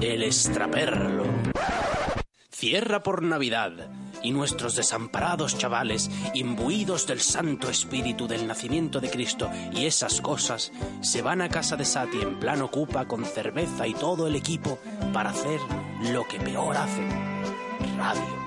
[0.00, 1.24] El extraperlo.
[2.50, 3.72] Cierra por Navidad
[4.22, 10.72] y nuestros desamparados chavales, imbuidos del Santo Espíritu del nacimiento de Cristo y esas cosas,
[11.02, 14.78] se van a casa de Sati en plan ocupa con cerveza y todo el equipo
[15.12, 15.60] para hacer
[16.12, 17.08] lo que peor hacen,
[17.98, 18.44] radio.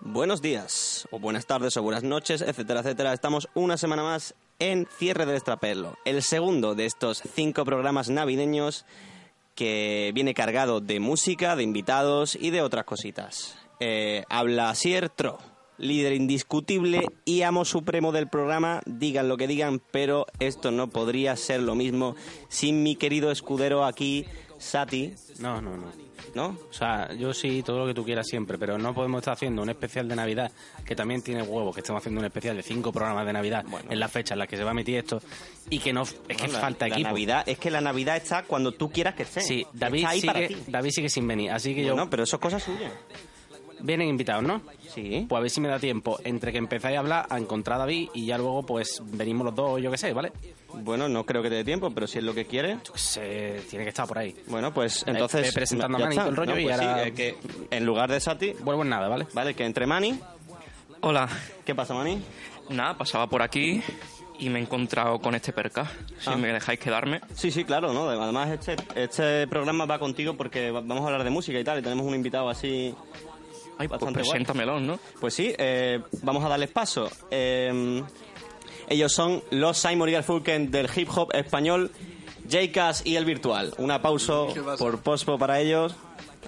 [0.00, 3.12] Buenos días, o buenas tardes, o buenas noches, etcétera, etcétera.
[3.12, 8.84] Estamos una semana más en Cierre del Extrapelo, el segundo de estos cinco programas navideños
[9.54, 13.58] que viene cargado de música, de invitados y de otras cositas.
[13.80, 15.38] Eh, habla Siertro,
[15.78, 21.36] líder indiscutible y amo supremo del programa, digan lo que digan, pero esto no podría
[21.36, 22.16] ser lo mismo
[22.48, 24.26] sin mi querido escudero aquí,
[24.58, 25.14] Sati.
[25.38, 25.86] No, no, no.
[26.34, 26.48] ¿No?
[26.48, 29.62] O sea, yo sí, todo lo que tú quieras siempre, pero no podemos estar haciendo
[29.62, 30.50] un especial de Navidad,
[30.84, 33.98] que también tiene huevos, que estamos haciendo un especial de cinco programas de Navidad en
[34.00, 35.22] la fecha en la que se va a emitir esto,
[35.70, 37.08] y que no, es que la, falta la equipo.
[37.08, 39.40] Navidad, es que la Navidad está cuando tú quieras que esté.
[39.40, 40.70] Sí, David Está ahí para sigue, ti.
[40.70, 41.94] David sigue sin venir, así que yo...
[41.94, 42.92] No, pero eso es cosa suya.
[43.80, 44.60] Vienen invitados, ¿no?
[44.92, 45.24] Sí.
[45.28, 47.80] Pues a ver si me da tiempo entre que empezáis a hablar a encontrar a
[47.80, 50.32] David y ya luego pues venimos los dos, yo qué sé, ¿vale?
[50.74, 52.78] Bueno, no creo que te dé tiempo, pero si es lo que quiere.
[52.84, 54.34] Yo qué sé, tiene que estar por ahí.
[54.46, 55.42] Bueno, pues Ve- entonces.
[55.46, 56.60] ve presentando a está, todo el rollo ¿no?
[56.60, 57.36] y Pues sí, ahora- eh, que
[57.70, 59.26] en lugar de Sati, Vuelvo en nada, ¿vale?
[59.32, 60.18] vale, que entre Mani.
[61.00, 61.28] Hola,
[61.64, 62.20] ¿Qué pasa, Mani?
[62.70, 63.82] nada, pasaba por aquí
[64.38, 65.90] y me he encontrado con este perca.
[66.20, 66.36] Si Ah.
[66.36, 67.20] me dejáis quedarme.
[67.34, 68.08] Sí, sí, claro, ¿no?
[68.08, 71.78] Además, este, este programa va contigo porque va- vamos a hablar de música y tal,
[71.78, 72.94] y tenemos un invitado así.
[73.80, 74.30] Ay, pues Bastante guay.
[74.32, 74.98] preséntamelo, ¿no?
[75.20, 77.08] Pues sí, eh, vamos a darles paso.
[77.30, 78.02] Eh,
[78.90, 81.90] ellos son los Simon y Garfunkel del hip hop español,
[82.50, 83.74] J-Cast y el virtual.
[83.78, 84.48] Un aplauso
[84.78, 85.94] por Pospo para ellos.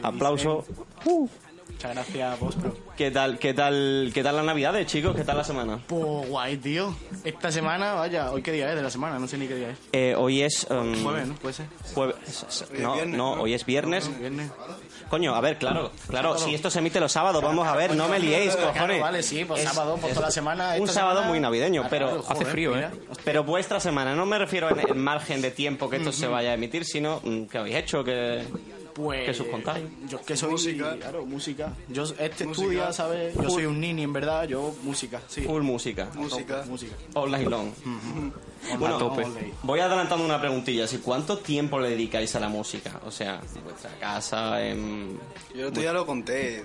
[0.03, 0.65] Aplauso.
[1.05, 2.77] Muchas gracias, vos, bro.
[2.97, 5.17] ¿Qué tal, qué tal, qué tal las navidades, chicos?
[5.17, 5.79] ¿Qué tal la semana?
[5.87, 6.95] Pues guay, tío.
[7.25, 9.19] Esta semana, vaya, ¿hoy qué día es de la semana?
[9.19, 9.79] No sé ni qué día es.
[9.93, 10.67] Eh, hoy es...
[10.71, 11.35] um, Jueves, ¿no?
[11.37, 11.67] Puede ser.
[11.95, 12.17] jueves-
[12.79, 14.11] No, no, hoy es viernes.
[14.19, 14.51] Viernes.
[15.11, 18.07] Coño, a ver, claro, claro, si esto se emite los sábados, vamos a ver, no
[18.09, 19.01] me liéis, Claro, cojones.
[19.03, 20.75] vale, sí, pues Es- sábado, pues es toda la semana.
[20.79, 22.93] Un sábado semana- muy navideño, pero claro, hace frío, mira.
[22.95, 23.01] ¿eh?
[23.25, 26.51] Pero vuestra semana, no me refiero en el margen de tiempo que esto se vaya
[26.51, 28.45] a emitir, sino mm, que habéis hecho, que...
[29.01, 29.25] Pues.
[29.27, 29.85] ¿Qué subcontáis?
[30.09, 30.51] Yo es que soy.
[30.51, 30.97] Música.
[30.97, 31.75] Claro, música.
[31.89, 32.51] Yo, este Música.
[32.51, 33.35] estudia, ¿sabes?
[33.35, 34.45] Yo soy un nini, en verdad.
[34.45, 35.43] Yo, música, sí.
[35.43, 36.65] Full música, Música.
[36.69, 36.95] Música.
[37.15, 37.71] all night long.
[38.79, 39.25] Bueno, tope.
[39.25, 40.99] all voy adelantando una preguntilla, ¿sí?
[40.99, 43.01] ¿cuánto tiempo le dedicáis a la música?
[43.07, 45.19] O sea, en vuestra casa, en
[45.55, 46.63] Yo el otro día lo conté,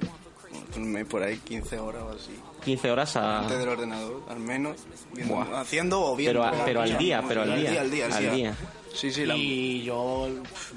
[1.09, 2.35] por ahí, 15 horas o así.
[2.65, 3.39] 15 horas a...
[3.39, 4.75] Antes del ordenador, al menos.
[5.13, 6.41] viendo- haciendo o viendo.
[6.41, 8.55] Pero, a- pero al día, pero al día, Al día, al día.
[8.93, 10.27] Sí, sí, la- Y yo,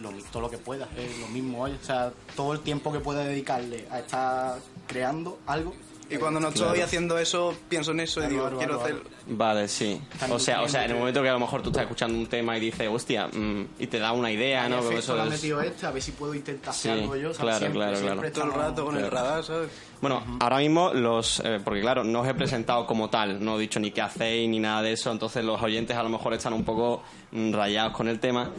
[0.01, 1.63] lo, todo lo que pueda, es lo mismo.
[1.65, 5.75] O sea, todo el tiempo que pueda dedicarle a estar creando algo.
[6.11, 8.97] Y cuando no estoy haciendo eso, pienso en eso y Claro, digo, claro, quiero claro,
[9.03, 9.19] hacer...
[9.27, 10.01] Vale, sí.
[10.31, 12.27] O sea, o sea, en el momento que a lo mejor tú estás escuchando un
[12.27, 14.77] tema y dices, hostia, mm, y te da una idea, ¿no?
[14.77, 15.87] ¿Qué Porque efecto eso es- metido este?
[15.87, 17.35] A ver si puedo intentar hacer Sí, algo yo.
[17.35, 17.39] ¿sabes?
[17.39, 18.51] claro, Siempre, claro, siempre claro.
[18.51, 19.71] Todo el rato con el radar, ¿sabes?
[20.01, 21.41] Bueno, ahora mismo los...
[21.45, 24.49] eh, porque claro, no os he presentado como tal, no he dicho ni qué hacéis
[24.49, 27.03] ni nada de eso, entonces los oyentes a lo mejor están un poco
[27.33, 28.51] mm, rayados con el tema.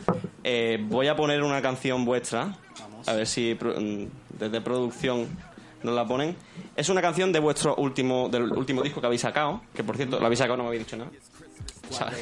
[0.43, 2.55] Eh, voy a poner una canción vuestra,
[3.07, 5.27] a ver si mm, desde producción
[5.83, 6.35] nos la ponen.
[6.75, 10.19] Es una canción de vuestro último, del último disco que habéis sacado, que por cierto,
[10.19, 11.11] lo habéis sacado, no me habéis dicho nada.
[11.89, 12.13] O sea,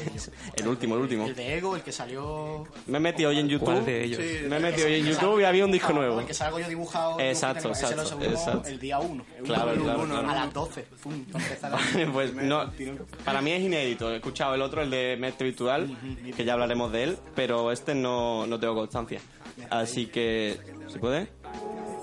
[0.56, 1.26] el último, el último.
[1.26, 2.66] El de Ego, el que salió.
[2.86, 3.66] Me he metido hoy en YouTube.
[3.66, 4.18] ¿Cuál de ellos?
[4.48, 6.20] Me he metido hoy en YouTube y había un disco nuevo.
[6.20, 7.20] El que salgo yo dibujado.
[7.20, 8.66] Exacto, ese lo exacto, exacto.
[8.70, 9.24] El día 1.
[9.44, 10.30] Claro, claro, claro.
[10.30, 10.86] A las 12.
[11.02, 11.78] Pum, a-
[12.14, 12.70] pues no,
[13.26, 14.10] para mí es inédito.
[14.10, 15.94] He escuchado el otro, el de Mestre Virtual,
[16.34, 19.20] que ya hablaremos de él, pero este no, no tengo constancia.
[19.68, 21.28] Así que, ¿se puede?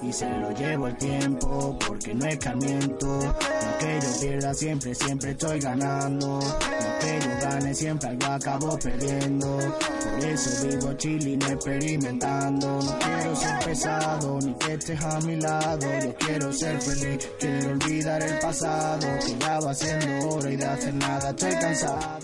[0.02, 3.08] Y se lo llevo el tiempo porque no escarmiento.
[3.08, 6.40] Aunque yo pierda siempre, siempre estoy ganando.
[6.40, 9.58] Aunque yo gane siempre algo acabo perdiendo.
[9.58, 12.82] Por eso vivo chilling experimentando.
[12.82, 15.88] No quiero ser pesado ni que estés a mi lado.
[16.04, 19.08] Yo quiero ser feliz, quiero olvidar el pasado.
[19.26, 22.20] Que ya va siendo hora y de hacer nada estoy cansado.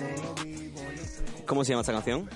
[1.45, 2.29] ¿Cómo se llama esta canción?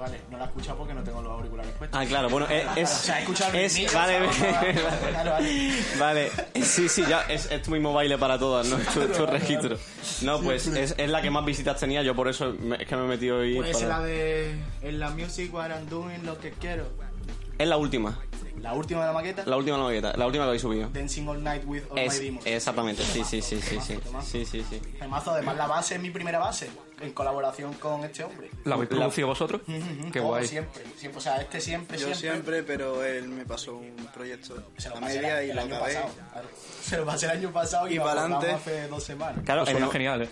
[0.00, 2.00] Eh, vale, no la he escuchado porque no tengo los auriculares puestos.
[2.00, 2.64] Ah, claro, bueno, es...
[2.76, 4.54] es, o sea, he escuchado el es- vale, ¿sabes?
[4.54, 5.72] vale, vale.
[5.98, 6.30] vale.
[6.62, 8.78] Sí, sí, ya, es, es tu mismo baile para todas, ¿no?
[8.80, 9.76] Es tu, tu registro.
[10.22, 12.96] No, pues es, es la que más visitas tenía, yo por eso me- es que
[12.96, 13.56] me he metido hoy...
[13.56, 14.54] Puede ser para- la de.
[14.82, 16.86] En la music, what I'm doing, lo que quiero.
[17.58, 18.18] Es la última,
[18.58, 19.42] la última de la maqueta.
[19.46, 20.88] La última de la maqueta, la última que habéis subido.
[20.92, 22.46] Dancing All Night with All es, My Demons.
[22.46, 23.98] Exactamente, sí, sí, sí, sí, sí.
[24.22, 24.80] Sí, sí, sí.
[24.98, 26.68] Temazo, además la base es mi primera base,
[27.00, 28.50] en colaboración con este hombre.
[28.64, 29.62] ¿La habéis producido vosotros?
[30.12, 30.46] Qué guay.
[30.46, 32.62] Siempre, siempre, o sea, este siempre, Yo siempre.
[32.62, 35.94] pero él me pasó un proyecto se lo a media y el lo año acabé.
[35.94, 36.14] pasado.
[36.32, 36.48] Claro.
[36.82, 39.42] Se lo pasé el año pasado y, y para adelante hace dos semanas.
[39.44, 40.28] Claro, pues genial, ¿eh?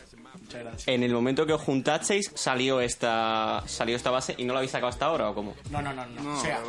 [0.49, 0.89] Muchas gracias.
[0.89, 4.71] En el momento que os juntasteis, salió esta, salió esta base y no la habéis
[4.71, 5.55] sacado hasta ahora o cómo?
[5.71, 6.23] No, no, no, no.
[6.23, 6.63] No, o sea,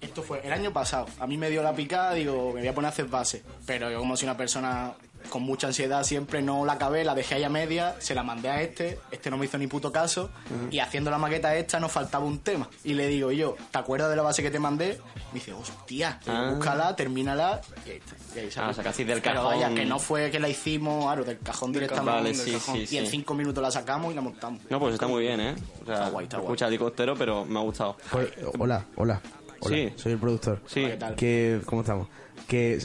[0.00, 1.06] esto fue el año pasado.
[1.20, 3.42] A mí me dio la picada, digo, me voy a poner a hacer base.
[3.66, 4.94] Pero yo como soy una persona
[5.30, 8.48] con mucha ansiedad siempre no la acabé, la dejé ahí a media, se la mandé
[8.48, 10.30] a este, este no me hizo ni puto caso
[10.70, 12.68] y haciendo la maqueta esta nos faltaba un tema.
[12.84, 14.98] Y le digo yo, ¿te acuerdas de la base que te mandé?
[15.32, 16.52] Me dice, hostia, Ah.
[16.54, 18.16] búscala, termínala y ahí está.
[18.34, 18.50] Y ahí.
[18.56, 19.44] Ah, del Pero cajón.
[19.44, 22.10] vaya, que no fue que la hicimos, claro, del cajón directamente.
[22.10, 22.86] Vale, del sí, cajón.
[22.86, 24.62] sí, y en cinco minutos la sacamos y la montamos.
[24.70, 25.54] No, pues está muy bien, ¿eh?
[25.82, 26.54] O sea, Está guay, está guay.
[26.54, 27.96] escucha pero me ha gustado.
[28.10, 28.28] Pues,
[28.58, 29.20] hola, hola.
[29.60, 29.92] Hola, Sí.
[29.96, 30.60] soy el productor.
[30.66, 30.82] Sí.
[30.84, 31.16] ¿Qué tal?
[31.16, 32.06] Que, ¿Cómo estamos?
[32.48, 32.78] Que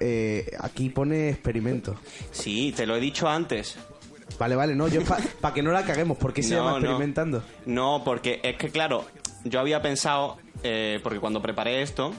[0.00, 1.94] eh, aquí pone experimento.
[2.32, 3.78] Sí, te lo he dicho antes.
[4.38, 5.02] Vale, vale, no, yo
[5.40, 6.76] para que no la caguemos, ¿por qué se No, llama no.
[6.78, 7.42] experimentando?
[7.64, 9.04] No, porque es que, claro,
[9.44, 12.12] yo había pensado, eh, porque cuando preparé esto,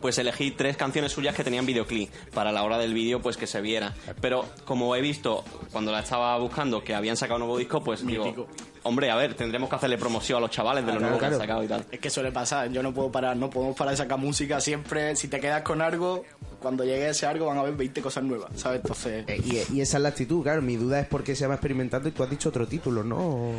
[0.00, 3.46] pues elegí tres canciones suyas que tenían videoclip para la hora del vídeo, pues que
[3.48, 3.94] se viera.
[4.20, 5.42] Pero como he visto
[5.72, 8.24] cuando la estaba buscando que habían sacado un nuevo disco, pues Mítico.
[8.24, 8.46] digo,
[8.84, 11.26] hombre, a ver, tendremos que hacerle promoción a los chavales de lo Claro, nuevo que
[11.28, 11.34] claro.
[11.34, 11.84] han sacado y tal.
[11.90, 15.16] Es que suele pasar, yo no puedo parar, no podemos parar de sacar música siempre.
[15.16, 16.24] Si te quedas con algo,
[16.60, 18.80] cuando llegue ese algo van a haber 20 cosas nuevas, ¿sabes?
[18.82, 20.62] Entonces, Eh, y, y esa es la actitud, claro.
[20.62, 23.16] Mi duda es por qué se llama experimentando y tú has dicho otro título, ¿no?
[23.18, 23.54] O-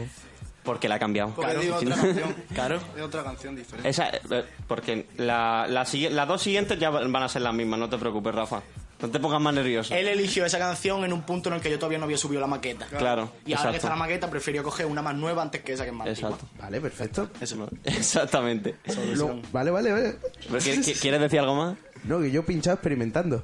[0.63, 1.33] Porque la ha cambiado.
[1.36, 2.36] Porque digo Si otra canción.
[2.54, 2.80] Claro.
[2.98, 3.88] Es otra canción diferente.
[3.89, 7.98] Esa, eh, porque la, las dos siguientes ya van a ser las mismas, no te
[7.98, 8.62] preocupes, Rafa.
[9.06, 9.94] No te pongas más nervioso.
[9.94, 12.42] él eligió esa canción en un punto en el que yo todavía no había subido
[12.42, 12.86] la maqueta.
[12.88, 15.84] Claro, Y ahora que está la maqueta, prefirió coger una más nueva antes que esa
[15.84, 16.30] que es más antigua.
[16.31, 16.48] Exacto.
[16.60, 17.30] Vale, perfecto.
[17.42, 17.69] Eso.
[17.84, 18.75] Exactamente.
[19.16, 20.16] Lo- vale, vale, vale.
[20.48, 21.78] ¿Pero qué- qué- ¿Quieres decir algo más?
[22.04, 23.44] No, que yo he pinchado experimentando.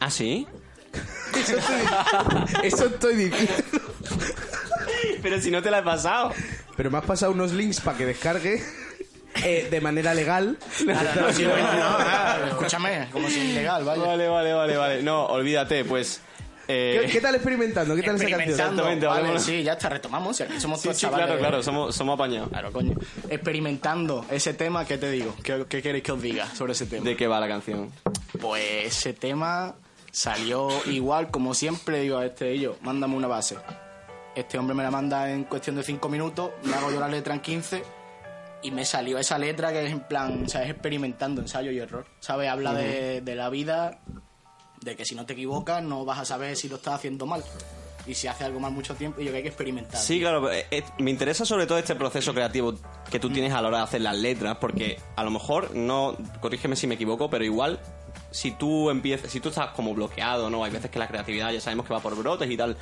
[0.00, 0.46] ¿Ah, sí?
[1.34, 1.80] Eso estoy,
[2.64, 3.54] eso estoy diciendo.
[5.22, 6.32] Pero si no te la he pasado.
[6.76, 8.62] Pero me has pasado unos links para que descargue
[9.42, 10.58] eh, de manera legal.
[10.86, 14.02] No, sí, bueno, no, escúchame, como si ilegal, vaya.
[14.04, 15.02] Vale, vale, vale, vale.
[15.02, 16.20] No, olvídate, pues.
[16.68, 17.94] eh, ¿Qué, qué tal experimentando?
[17.96, 18.40] ¿Qué tal esa canción?
[18.40, 21.26] Experimentando, Exactamente, vale, sí, ya está, retomamos, aquí somos Sí, todos sí, chavales.
[21.26, 22.48] claro, claro, somos, somos apañados.
[22.50, 22.94] Claro, coño.
[23.28, 25.34] Experimentando ese tema, ¿qué te digo?
[25.42, 27.04] ¿Qué, qué queréis que os diga sobre ese tema?
[27.04, 27.90] ¿De qué va la canción?
[28.40, 29.74] Pues ese tema
[30.10, 33.56] salió igual, como siempre digo a este y yo, mándame una base.
[34.34, 37.34] Este hombre me la manda en cuestión de 5 minutos, me hago yo la letra
[37.34, 37.82] en 15
[38.62, 40.70] y me salió esa letra que es en plan, ¿sabes?
[40.70, 42.06] Experimentando, ensayo y error.
[42.20, 42.48] ¿Sabes?
[42.48, 44.00] Habla de, de la vida,
[44.80, 47.42] de que si no te equivocas no vas a saber si lo estás haciendo mal.
[48.04, 50.00] Y si haces algo mal mucho tiempo, y yo que hay que experimentar.
[50.00, 52.74] Sí, claro, eh, eh, me interesa sobre todo este proceso creativo
[53.08, 56.16] que tú tienes a la hora de hacer las letras, porque a lo mejor, no,
[56.40, 57.78] corrígeme si me equivoco, pero igual,
[58.32, 60.64] si tú empiezas, si tú estás como bloqueado, ¿no?
[60.64, 62.76] Hay veces que la creatividad ya sabemos que va por brotes y tal.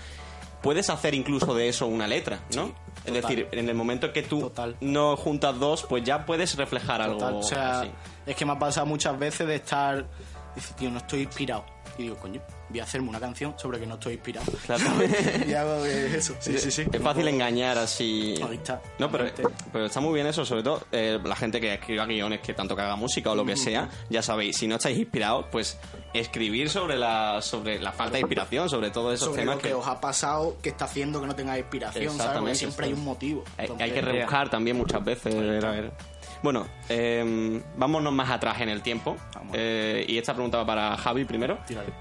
[0.63, 2.73] Puedes hacer incluso de eso una letra, ¿no?
[3.05, 4.77] es decir, en el momento que tú Total.
[4.81, 7.91] no juntas dos, pues ya puedes reflejar algo Total, O sea, así.
[8.27, 10.07] es que me ha pasado muchas veces de estar.
[10.55, 11.65] Dice, tío, no estoy inspirado.
[12.01, 14.51] Y digo, coño, voy a hacerme una canción sobre que no estoy inspirado.
[14.67, 14.85] Claro.
[15.47, 16.35] y hago eso.
[16.39, 16.85] Sí, sí, sí.
[16.93, 18.35] Es fácil engañar así.
[18.47, 18.81] Ahí está.
[18.99, 19.27] No, pero,
[19.73, 22.75] pero está muy bien eso, sobre todo eh, la gente que escriba guiones, que tanto
[22.75, 25.79] que haga música o lo que sea, ya sabéis, si no estáis inspirados, pues
[26.13, 29.75] escribir sobre la sobre la falta de inspiración, sobre todos esos sobre temas lo que,
[29.75, 32.39] os ha pasado que está haciendo que no tengáis inspiración, ¿sabes?
[32.39, 33.45] Porque siempre hay un motivo.
[33.57, 35.35] hay, Entonces, hay que rebuscar también muchas veces.
[35.35, 35.93] ver, a ver.
[36.43, 39.17] Bueno, eh, vámonos más atrás en el tiempo.
[39.35, 39.55] Vamos.
[39.59, 41.59] Eh, y esta pregunta va para Javi primero.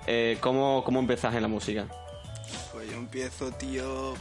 [0.07, 1.87] Eh, ¿cómo, ¿Cómo empezás en la música?
[2.71, 4.13] Pues yo empiezo, tío,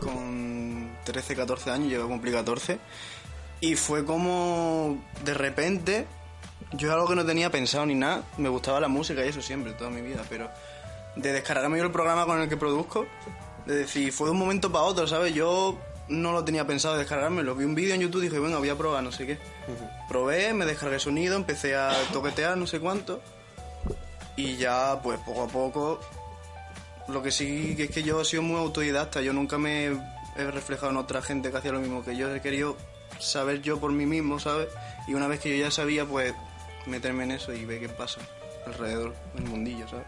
[0.00, 2.78] con 13, 14 años, llego a cumplir 14.
[3.60, 6.06] Y fue como, de repente,
[6.72, 9.72] yo algo que no tenía pensado ni nada, me gustaba la música y eso siempre,
[9.72, 10.50] toda mi vida, pero
[11.16, 13.06] de descargarme yo el programa con el que produzco,
[13.66, 15.34] de decir, fue de un momento para otro, ¿sabes?
[15.34, 18.68] Yo no lo tenía pensado descargármelo, vi un vídeo en YouTube y dije, venga, voy
[18.68, 19.38] a probar, no sé qué.
[20.08, 23.20] Probé, me descargué sonido, empecé a toquetear, no sé cuánto.
[24.36, 26.00] Y ya, pues poco a poco,
[27.08, 30.50] lo que sí que es que yo he sido muy autodidacta, yo nunca me he
[30.50, 32.76] reflejado en otra gente que hacía lo mismo que yo, he querido
[33.20, 34.68] saber yo por mí mismo, ¿sabes?
[35.06, 36.34] Y una vez que yo ya sabía, pues
[36.86, 38.20] meterme en eso y ver qué pasa
[38.66, 40.06] alrededor del mundillo, ¿sabes?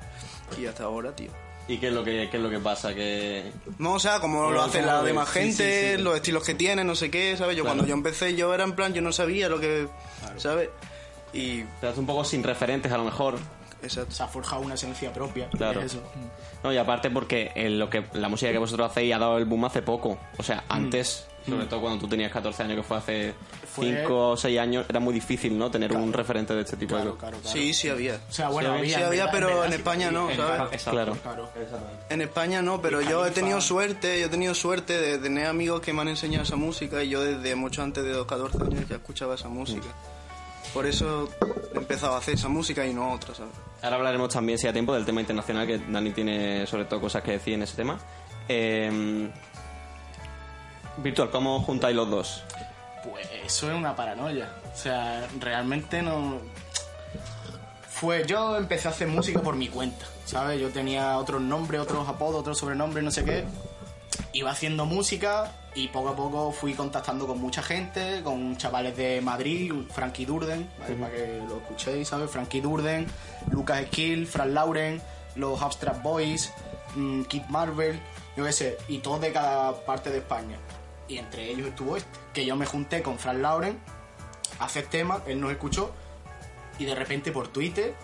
[0.58, 1.30] Y hasta ahora, tío.
[1.68, 2.94] ¿Y qué es lo que, qué es lo que pasa?
[2.94, 3.50] Que...
[3.78, 6.02] No, o sea, como lo hace la demás sí, gente, sí, sí.
[6.02, 7.56] los estilos que tienen, no sé qué, ¿sabes?
[7.56, 7.76] Yo Claro.
[7.78, 9.88] cuando yo empecé, yo era en plan, yo no sabía lo que,
[10.36, 10.68] ¿sabes?
[11.32, 13.36] Y, Te hace un poco sin referentes a lo mejor.
[13.82, 14.12] exacto.
[14.14, 15.48] Se ha forjado una esencia propia.
[15.50, 15.80] Claro.
[15.80, 16.02] es eso.
[16.62, 19.44] No, y aparte porque en lo que la música que vosotros hacéis ha dado el
[19.44, 20.18] boom hace poco.
[20.38, 23.34] O sea, antes, sobre todo cuando tú tenías 14 años, que fue hace
[23.74, 25.70] Fue- 5 o 6 años, era muy difícil, ¿no?
[25.70, 27.56] Tener un referente de este tipo Claro, de claro, claro.
[27.56, 28.20] Sí, sí había.
[28.28, 28.96] O sea, bueno, Sí, había.
[28.98, 30.82] Sí había, verdad, pero verdad, en sí, España no, en- ¿sabes?
[30.84, 31.16] Claro.
[31.22, 31.50] Claro.
[32.10, 35.80] En España no, pero yo he tenido suerte, yo he tenido suerte de tener amigos
[35.80, 38.88] que me han enseñado esa música y yo desde mucho antes de los 14 años
[38.88, 39.86] ya escuchaba esa música.
[40.74, 41.28] Por eso
[41.74, 43.52] he empezado a hacer esa música y no otra, ¿sabes?
[43.82, 47.22] Ahora hablaremos también, si hay tiempo, del tema internacional, que Dani tiene sobre todo cosas
[47.22, 47.98] que decir en ese tema.
[48.48, 49.30] Eh,
[50.98, 52.42] Virtual, ¿cómo juntáis los dos?
[53.04, 54.50] Pues eso es una paranoia.
[54.72, 56.40] O sea, realmente no.
[57.88, 58.26] Fue.
[58.26, 60.60] Yo empecé a hacer música por mi cuenta, ¿sabes?
[60.60, 63.44] Yo tenía otros nombres, otros apodos, otros sobrenombres, no sé qué.
[64.32, 69.20] Iba haciendo música y poco a poco fui contactando con mucha gente, con chavales de
[69.20, 70.94] Madrid, Frankie Durden, ¿vale?
[70.94, 72.30] para que lo escuchéis, ¿sabes?
[72.30, 73.06] Frankie Durden,
[73.50, 75.00] Lucas Skill, Fran Lauren,
[75.34, 76.52] los Abstract Boys,
[76.94, 78.00] mm, Kid Marvel,
[78.36, 80.56] yo qué sé, y todos de cada parte de España.
[81.08, 83.78] Y entre ellos estuvo este, que yo me junté con Fran Lauren
[84.58, 85.92] a hacer temas, él nos escuchó
[86.78, 87.94] y de repente por Twitter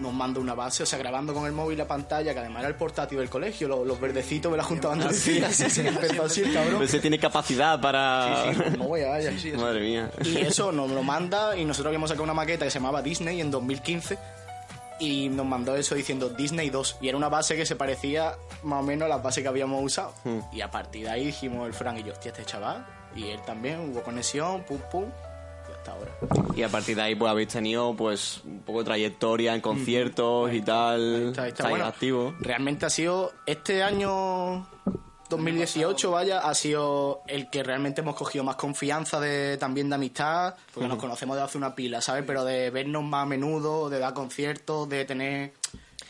[0.00, 2.68] nos manda una base, o sea, grabando con el móvil la pantalla, que además era
[2.68, 6.24] el portátil del colegio, los, los verdecitos me la Junta de Andalucía, sí, sí, empezó
[6.24, 6.76] así el cabrón.
[6.76, 8.44] Pues se tiene capacidad para...
[8.44, 9.32] Sí, sí, no voy a vaya.
[9.56, 10.10] Madre mía.
[10.24, 13.40] Y eso nos lo manda y nosotros habíamos sacado una maqueta que se llamaba Disney
[13.40, 14.18] en 2015
[14.98, 18.80] y nos mandó eso diciendo Disney 2 y era una base que se parecía más
[18.80, 20.12] o menos a la base que habíamos usado.
[20.24, 20.40] Hmm.
[20.52, 23.40] Y a partir de ahí dijimos el Frank y yo, hostia, este chaval y él
[23.44, 25.04] también, hubo conexión, pum pum,
[25.68, 26.12] y hasta ahora.
[26.54, 30.52] Y a partir de ahí pues habéis tenido pues un poco de trayectoria en conciertos
[30.52, 31.00] y tal.
[31.00, 31.68] Ahí está, ahí está.
[31.68, 32.34] Bueno, activos.
[32.40, 34.66] Realmente ha sido este año
[35.28, 40.54] 2018, vaya, ha sido el que realmente hemos cogido más confianza de también de amistad,
[40.72, 42.24] porque nos conocemos de hace una pila, ¿sabes?
[42.26, 45.52] Pero de vernos más a menudo, de dar conciertos, de tener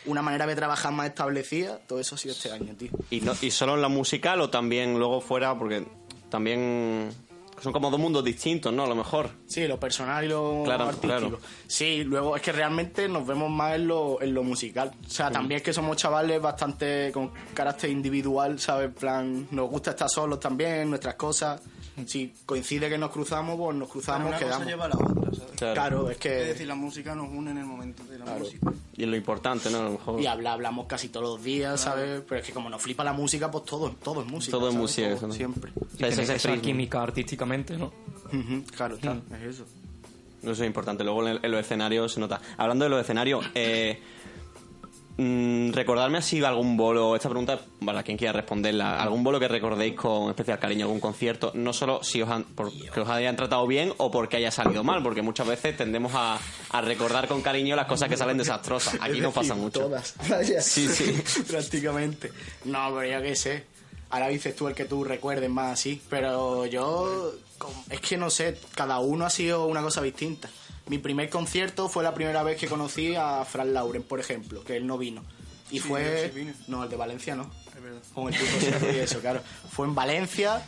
[0.06, 2.90] una manera de trabajar más establecida, todo eso ha sido este año, tío.
[3.10, 5.58] ¿Y, no, ¿Y solo en la musical o también luego fuera?
[5.58, 5.86] Porque
[6.30, 7.10] también
[7.60, 8.84] son como dos mundos distintos, ¿no?
[8.84, 9.30] A lo mejor.
[9.46, 11.06] Sí, lo personal y lo Claro, artístico.
[11.18, 11.38] claro.
[11.66, 14.92] Sí, luego es que realmente nos vemos más en lo, en lo musical.
[15.06, 18.86] O sea, también es que somos chavales bastante con carácter individual, ¿sabes?
[18.88, 21.60] En plan, nos gusta estar solos también, nuestras cosas.
[22.06, 24.58] Si coincide que nos cruzamos, pues nos cruzamos, una quedamos.
[24.58, 25.52] cosa lleva a la otra, ¿sabes?
[25.56, 25.74] Claro.
[25.74, 26.42] Claro, es que...
[26.42, 28.40] Es decir, la música nos une en el momento de la Claro.
[28.40, 28.72] música.
[28.96, 29.78] Y es lo importante, ¿no?
[29.78, 30.20] A lo mejor.
[30.20, 32.22] Y habla, hablamos casi todos los días, ¿sabes?
[32.28, 34.50] Pero es que como nos flipa la música, pues todo, todo es música.
[34.56, 35.34] Todo es música, Todo, eso, ¿no?
[35.34, 35.72] Siempre.
[35.76, 37.92] O sea, ese Tener es esa química artísticamente, ¿no?
[38.76, 39.64] Claro, está, es eso.
[40.42, 41.02] Eso es importante.
[41.02, 42.40] Luego en, en los escenarios se nota.
[42.56, 44.00] Hablando de los escenarios, eh,
[45.18, 49.94] mm, recordarme así algún bolo, esta pregunta para quien quiera responderla, algún bolo que recordéis
[49.94, 53.92] con especial cariño, algún concierto, no solo si os han, porque os hayan tratado bien
[53.98, 56.38] o porque haya salido mal, porque muchas veces tendemos a,
[56.70, 58.96] a recordar con cariño las cosas que salen desastrosas.
[59.00, 59.80] Aquí no pasa mucho.
[59.80, 60.14] Todas.
[60.62, 61.42] Sí, sí.
[61.48, 62.32] Prácticamente.
[62.64, 63.64] No, pero yo qué sé.
[64.10, 66.00] Ahora dices tú el que tú recuerdes más así.
[66.08, 67.32] Pero yo.
[67.90, 70.48] Es que no sé, cada uno ha sido una cosa distinta.
[70.88, 74.76] Mi primer concierto fue la primera vez que conocí a Fran Lauren, por ejemplo, que
[74.76, 75.22] él no vino.
[75.70, 76.30] Y fue.
[76.34, 76.50] sí.
[76.66, 77.50] No, el de Valencia no.
[77.76, 78.00] Es verdad.
[78.14, 79.42] Con el puto y eso, claro.
[79.70, 80.62] Fue en Valencia,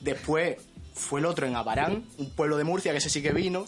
[0.00, 0.56] después
[0.94, 3.66] fue el otro en Abarán, un pueblo de Murcia que ese sí que vino.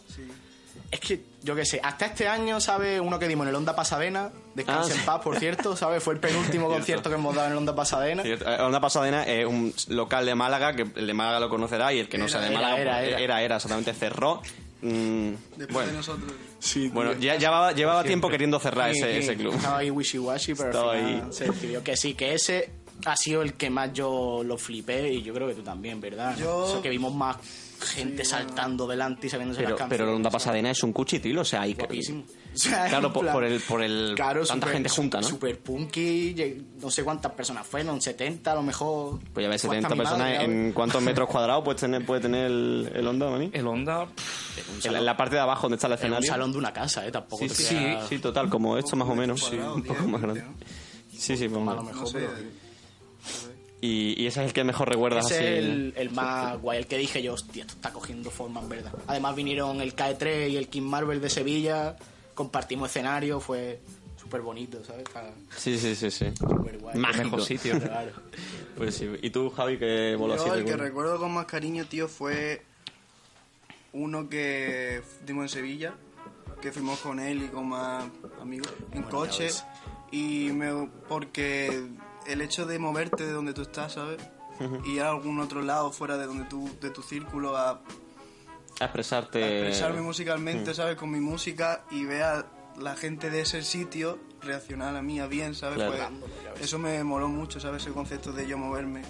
[0.90, 2.98] Es que, yo qué sé, hasta este año, ¿sabes?
[3.00, 5.02] Uno que dimos en el Onda Pasadena, descansa Ah, en sí.
[5.04, 6.02] paz, por cierto, ¿sabes?
[6.02, 8.22] Fue el penúltimo concierto que hemos dado en el Onda Pasadena.
[8.22, 8.46] Cierto.
[8.64, 12.08] Onda Pasadena es un local de Málaga, que el de Málaga lo conocerá y el
[12.08, 13.18] que no sea de Era, Málaga, era, pues, era.
[13.20, 14.40] era, era, exactamente, cerró.
[14.80, 16.32] Mm, Después bueno, de nosotros.
[16.60, 19.54] Sí, bueno, ya llevaba, llevaba tiempo queriendo cerrar Sí, ese, sí, ese club.
[19.54, 21.32] Estaba ahí wishy-washy, pero al final ahí.
[21.32, 22.70] se decidió que sí, que ese
[23.04, 26.36] ha sido el que más yo lo flipé y yo creo que tú también, ¿verdad?
[26.38, 27.36] Yo- O sea, que vimos más
[27.80, 29.98] gente saltando delante y sabiéndose Pero, las canciones.
[29.98, 32.24] pero el Onda Pasadena es un cuchitril, o sea, hay que- Guapísimo.
[32.52, 35.28] O sea, Claro, por, plan- por el, por el Claro, tanta super- gente junta, ¿no?
[35.28, 39.20] Super punky, no sé cuántas personas fueron, 70 a lo mejor.
[39.32, 40.42] Pues ya ves, Fue hasta 70 mi personas.
[40.42, 43.50] ¿en cuántos metros cuadrados puede tener, puede tener el, el Onda, Mani?
[43.52, 46.04] El Onda, pff, En la, en la parte de abajo donde está el Es un
[46.06, 46.28] escenario.
[46.32, 47.12] salón de una casa, ¿eh?
[47.12, 47.78] Tampoco Sí, te sí,
[48.08, 49.40] sí, total, como esto más o menos.
[49.44, 50.42] Sí, un poco 10, más grande.
[50.42, 50.54] ¿no?
[51.16, 52.18] Sí, sí, pues, A lo mejor, No sé.
[52.18, 52.67] pero-
[53.80, 55.44] y, y ese es el que mejor recuerdas Ese así.
[55.46, 58.68] es el, el más guay, el que dije yo, hostia, esto está cogiendo forma en
[58.68, 58.92] verdad.
[59.06, 61.96] Además vinieron el KE3 y el King Marvel de Sevilla,
[62.34, 63.80] compartimos escenario, fue
[64.20, 65.04] súper bonito, ¿sabes?
[65.56, 66.26] Sí, sí, sí, sí.
[66.36, 66.98] súper guay.
[66.98, 67.24] Mágico.
[67.24, 67.80] mejor sitio.
[67.80, 68.12] Claro.
[68.76, 69.08] Pues sí.
[69.22, 72.62] ¿Y tú, Javi, qué bolo así Yo el que recuerdo con más cariño, tío, fue
[73.92, 75.94] uno que dimos en Sevilla,
[76.60, 78.04] que fuimos con él y con más
[78.40, 79.48] amigos en Bueno, coche.
[80.10, 81.88] Y me, porque
[82.28, 84.18] el hecho de moverte de donde tú estás, ¿sabes?
[84.84, 87.80] Y ir a algún otro lado fuera de donde tú, de tu círculo a, a
[88.80, 89.58] A expresarte.
[89.60, 90.96] expresarme musicalmente, ¿sabes?
[90.96, 92.46] Con mi música y ver a
[92.78, 95.76] la gente de ese sitio reaccionar a mí a bien, ¿sabes?
[95.76, 95.92] Claro.
[96.52, 97.82] Pues, eso me moló mucho, ¿sabes?
[97.82, 99.02] Ese concepto de yo moverme.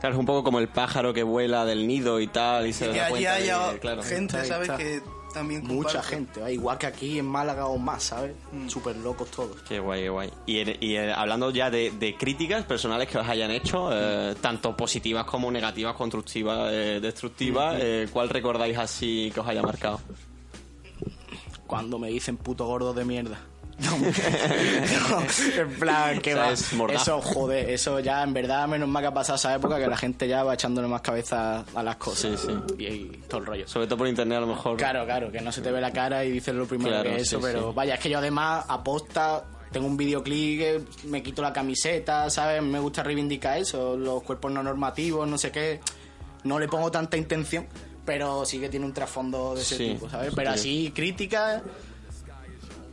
[0.00, 2.66] Claro, es un poco como el pájaro que vuela del nido y tal.
[2.66, 4.02] Y se que da allí cuenta de- haya claro.
[4.02, 4.70] gente, ¿sabes?
[4.72, 5.02] Que
[5.36, 8.34] también Mucha gente, igual que aquí en Málaga o más, ¿sabes?
[8.52, 8.68] Mm.
[8.68, 9.60] Súper locos todos.
[9.68, 10.30] Qué guay, qué guay.
[10.46, 15.50] Y, hablando ya de, de críticas personales que os hayan hecho, eh, tanto positivas como
[15.50, 20.00] negativas, constructivas, eh, destructivas, eh, ¿cuál recordáis así que os haya marcado?
[21.66, 23.40] cuando me dicen puto gordo de mierda.
[23.78, 23.90] No,
[25.10, 25.26] no,
[25.62, 26.52] en plan, que O sea, va.
[26.52, 26.72] es.
[27.02, 29.96] Eso, joder, eso ya en verdad, menos mal que ha pasado esa época que la
[29.96, 32.40] gente ya va echándole más cabeza a las cosas.
[32.40, 32.82] Sí, sí.
[32.82, 33.68] Y, y todo el rollo.
[33.68, 34.76] Sobre todo por internet a lo mejor.
[34.78, 37.16] Claro, claro, que no se te ve la cara y dices lo primero Claro, que
[37.16, 41.42] eso, sí, pero vaya, es que yo además aposta, tengo un videoclip, que me quito
[41.42, 42.62] la camiseta, ¿sabes?
[42.62, 45.80] Me gusta reivindicar eso, los cuerpos no normativos, no sé qué.
[46.44, 47.66] No le pongo tanta intención,
[48.06, 50.32] pero sí que tiene un trasfondo de ese tipo, ¿sabes?
[50.34, 51.62] Pero así, crítica,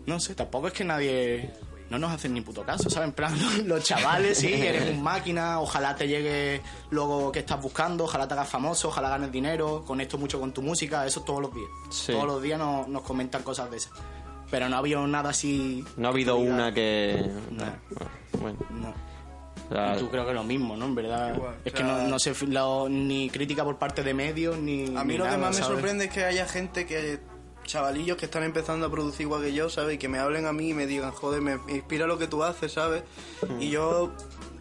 [0.06, 1.52] no sé, tampoco es que nadie...
[1.90, 3.10] No nos hacen ni puto caso, ¿sabes?
[3.10, 3.36] En plan,
[3.68, 8.34] los, chavales, sí, eres un máquina, ojalá te llegue luego que estás buscando, ojalá te
[8.34, 11.68] hagas famoso, ojalá ganes dinero, conecto mucho con tu música, eso todos los días.
[11.92, 12.12] Sí.
[12.14, 13.92] Todos los días nos, nos comentan cosas de esas.
[14.50, 15.84] Pero no ha habido nada así...
[15.98, 17.30] No ha habido diga- una que.
[17.52, 17.64] No.
[18.40, 18.58] Bueno.
[18.72, 18.90] No.
[18.90, 20.86] o sea, Y tú creo que lo mismo, ¿no?
[20.86, 21.36] En verdad.
[21.36, 24.86] Igual, es que no, no sé lo- ni crítica por parte de medios, ni.
[24.96, 27.20] A mí ni lo que nada, más me sorprende es que haya gente que
[27.64, 29.96] chavalillos que están empezando a producir igual que yo, ¿sabes?
[29.96, 32.44] Y que me hablen a mí y me digan, joder, me inspira lo que tú
[32.44, 33.04] haces, ¿sabes?
[33.60, 34.14] Y yo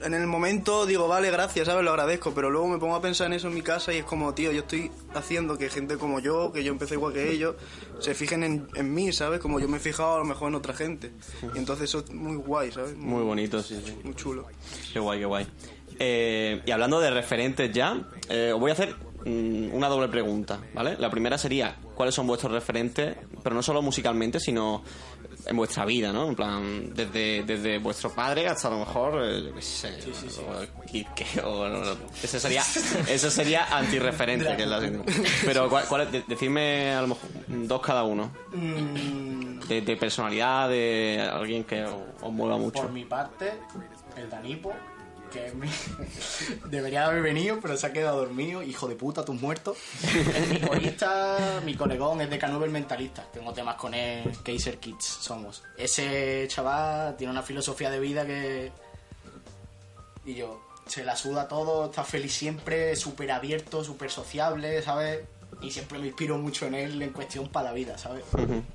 [0.04, 1.84] en el momento digo, vale, gracias, ¿sabes?
[1.84, 4.04] Lo agradezco, pero luego me pongo a pensar en eso en mi casa y es
[4.04, 7.56] como, tío, yo estoy haciendo que gente como yo, que yo empecé igual que ellos,
[8.00, 9.40] se fijen en, en mí, ¿sabes?
[9.40, 11.12] Como yo me he fijado a lo mejor en otra gente.
[11.54, 12.96] Y entonces eso es muy guay, ¿sabes?
[12.96, 13.96] Muy bonito, sí, sí.
[14.02, 14.46] Muy chulo.
[14.92, 15.46] Qué guay, qué guay.
[15.98, 18.94] Eh, y hablando de referentes ya, eh, os voy a hacer
[19.24, 20.96] mm, una doble pregunta, ¿vale?
[20.98, 23.16] La primera sería, ¿cuáles son vuestros referentes?
[23.42, 24.82] Pero no solo musicalmente, sino
[25.44, 26.28] en vuestra vida, ¿no?
[26.28, 29.98] En plan, desde, desde vuestro padre hasta a lo mejor, eh, yo qué sé,
[30.40, 31.96] o Quique, o- no, no.
[32.22, 32.62] Ese sería,
[33.08, 34.80] eso sería antirreferente, que es la
[35.44, 36.12] Pero, ¿cuál, cuál es?
[36.12, 38.30] De- decidme a lo mejor dos cada uno.
[38.52, 42.82] Mm, De, de personalidad, de alguien que os, os mueva mucho.
[42.82, 43.52] por mi parte,
[44.16, 44.72] el Danipo,
[45.32, 45.68] que es mi-
[46.68, 48.62] debería de haber venido, pero se ha quedado dormido.
[48.62, 49.74] Hijo de puta, tú muerto.
[50.50, 53.24] Mi corista, mi colegón, es de K9 el mentalista.
[53.32, 55.62] Tengo temas con él, Kaiser Kids somos.
[55.76, 58.70] Ese chaval tiene una filosofía de vida que.
[60.24, 65.20] Y yo, se la suda todo, está feliz siempre, súper abierto, súper sociable, ¿sabes?
[65.62, 68.24] Y siempre me inspiro mucho en él en cuestión para la vida, ¿sabes?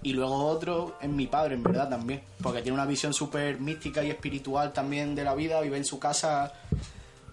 [0.03, 2.21] Y luego otro es mi padre, en verdad, también.
[2.41, 5.59] Porque tiene una visión súper mística y espiritual también de la vida.
[5.61, 6.53] Vive en su casa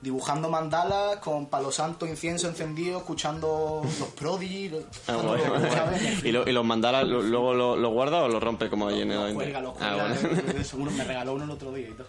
[0.03, 4.69] dibujando mandalas con palo santo, incienso encendido, escuchando los Prodigy.
[4.69, 5.93] los- Ah.
[6.23, 9.01] ¿Y, lo- y los mandalas lo- luego lo, lo guarda o lo rompe como ahí
[9.01, 10.41] en el Los los Ah, bueno.
[10.59, 12.07] eh, seguro me regaló uno el otro día y todo.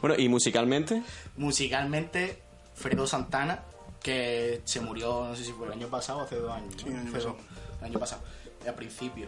[0.00, 1.02] Bueno, y musicalmente,
[1.36, 2.42] Musicalmente,
[2.74, 3.62] Fredo Santana,
[4.06, 6.72] que se murió, no sé si fue el año pasado o hace dos años.
[6.76, 7.36] Sí, el año pasado.
[7.80, 8.22] el año pasado,
[8.68, 9.26] a principio.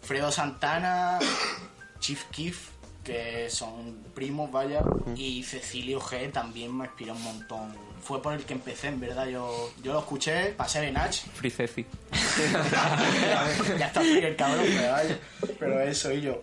[0.00, 1.18] Fredo Santana,
[2.00, 2.70] Chief Keef,
[3.04, 4.82] que son primos, vaya,
[5.14, 7.74] y Cecilio G también me inspiró un montón.
[8.00, 9.26] Fue por el que empecé, en verdad.
[9.26, 11.12] Yo, yo lo escuché, pasé de Nach.
[11.12, 11.84] Free Ceci.
[13.78, 15.18] ya está frío el cabrón, pero vaya.
[15.58, 16.42] Pero eso, y yo.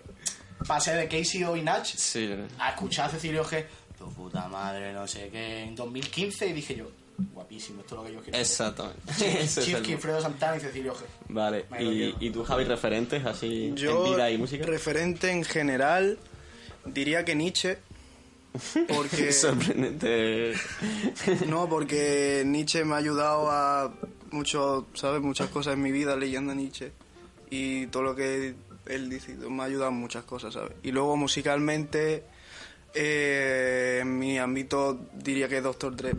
[0.68, 2.30] Pasé de Casey y Nach sí.
[2.60, 3.66] a escuchar a Cecilio G.
[3.98, 8.08] Tu puta madre, no sé qué, en 2015 y dije yo, guapísimo, esto es lo
[8.08, 8.38] que yo quiero.
[8.40, 9.02] Exactamente.
[9.48, 11.00] Chief Fredo Santana y Cecilio G.
[11.30, 14.66] Vale, ¿Y, tú, Javi, referentes así Yo, en vida y música?
[14.66, 16.18] referente en general,
[16.86, 17.78] diría que Nietzsche.
[18.88, 19.32] Porque.
[19.34, 20.54] Sorprendente.
[21.48, 23.94] No, porque Nietzsche me ha ayudado a
[24.32, 25.22] mucho, ¿sabes?
[25.22, 26.92] Muchas cosas en mi vida leyendo a Nietzsche.
[27.50, 28.56] Y todo lo que
[28.88, 30.74] él dice me ha ayudado en muchas cosas, ¿sabes?
[30.84, 32.24] Y luego musicalmente,
[32.94, 35.96] eh, en mi ámbito diría que Dr.
[35.96, 36.14] Dre.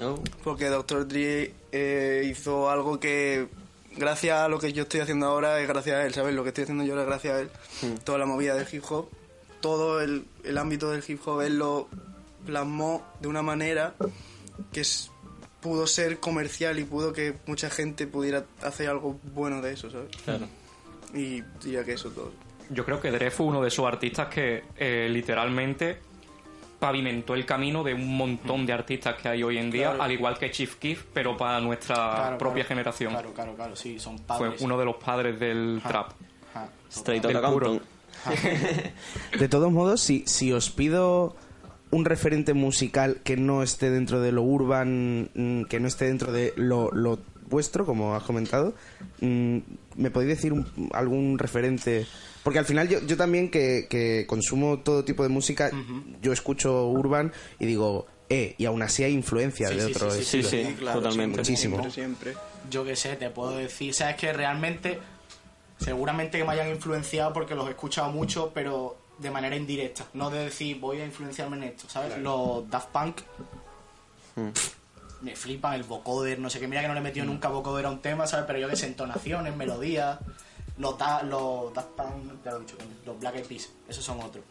[0.00, 1.08] Oh, Porque Dr.
[1.08, 3.48] Dre eh, hizo algo que,
[3.96, 6.34] gracias a lo que yo estoy haciendo ahora, es gracias a él, ¿sabes?
[6.34, 7.50] Lo que estoy haciendo yo ahora es gracias a él.
[8.04, 9.08] Toda la movida del hip hop,
[9.60, 11.88] todo el, el ámbito del hip hop, él lo
[12.44, 13.94] plasmó de una manera
[14.72, 15.10] que es-
[15.60, 20.14] pudo ser comercial y pudo que mucha gente pudiera hacer algo bueno de eso, ¿sabes?
[20.24, 20.46] claro.
[21.14, 22.32] Y diría que eso todo.
[22.70, 25.98] Yo creo que Dre fue uno de esos artistas que eh, literalmente
[26.86, 30.02] pavimentó el camino de un montón de artistas que hay hoy en día, Claro.
[30.04, 32.68] al igual que Chief Keef, pero para nuestra Claro, propia claro.
[32.68, 33.12] generación.
[33.12, 34.60] Claro, claro, claro, sí, son Fue padres.
[34.60, 36.06] uno de los padres del Ajá, trap.
[36.54, 37.80] ajá, Straight Del puro.
[39.38, 41.36] De todos modos, si, si os pido
[41.90, 46.32] un referente musical que no esté dentro de lo urban, mm, que no esté dentro
[46.32, 48.74] de lo, lo vuestro, como has comentado,
[49.20, 49.58] mm,
[49.96, 52.06] ¿me podéis decir un- algún referente?
[52.42, 55.70] Porque al final yo, yo también que, que consumo todo tipo de música,
[56.22, 60.10] yo escucho urban y digo, eh, y aún así hay influencia Sí, de sí, otro
[60.10, 60.48] sí, Sí, estilo.
[60.68, 61.44] sí, claro, totalmente.
[61.44, 61.90] siempre, Muchísimo.
[61.92, 62.34] Siempre, siempre.
[62.70, 64.98] yo qué sé, te puedo decir, sabes que realmente,
[65.78, 70.30] seguramente que me hayan influenciado porque los he escuchado mucho, pero de manera indirecta, no
[70.30, 72.16] de decir voy a influenciarme en esto, ¿sabes?
[72.18, 73.16] Los Daft Punk
[74.34, 74.74] pff,
[75.22, 77.86] me flipan el vocoder, no sé qué, mira que no le he metido nunca vocoder
[77.86, 78.44] a un tema, ¿sabes?
[78.46, 80.18] Pero yo que sé, entonaciones, melodías,
[80.78, 82.76] Los, Da- los te lo he dicho,
[83.06, 84.44] los Black Eyed Peas, esos son otros.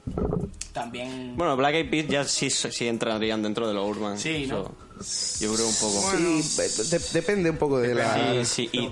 [0.74, 1.36] También...
[1.38, 4.18] Bueno, Black Eyed Peas ya sí, sí entrarían dentro de lo urban.
[4.18, 4.72] Sí, ¿no?
[5.40, 6.12] Yo creo un poco.
[6.18, 8.44] Sí, de- depende un poco de la...
[8.44, 8.92] Sí, sí, y,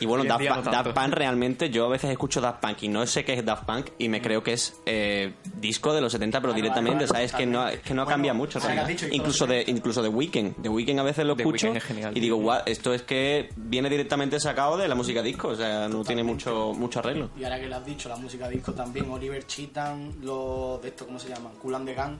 [0.00, 0.62] y bueno, Daft, no.
[0.70, 3.64] Daft Punk realmente, yo a veces escucho Daft Punk y no sé qué es Daft
[3.64, 7.32] Punk y me creo que es eh, disco de los 70, pero directamente, ¿sabes?
[7.32, 8.60] Que no, que no Bueno, cambia mucho.
[8.86, 10.56] dicho incluso, de, incluso de Weekend.
[10.56, 12.16] De Weekend a veces lo The escucho Weeknd es genial.
[12.16, 15.88] y digo, guau, esto es que viene directamente sacado de la música disco, o sea,
[15.88, 17.30] no tiene mucho, mucho arreglo.
[17.38, 21.06] Y ahora que lo has dicho, la música disco también, Oliver Cheatham, los de esto,
[21.06, 21.52] ¿cómo se llaman?
[21.60, 22.18] Cool and the Gang.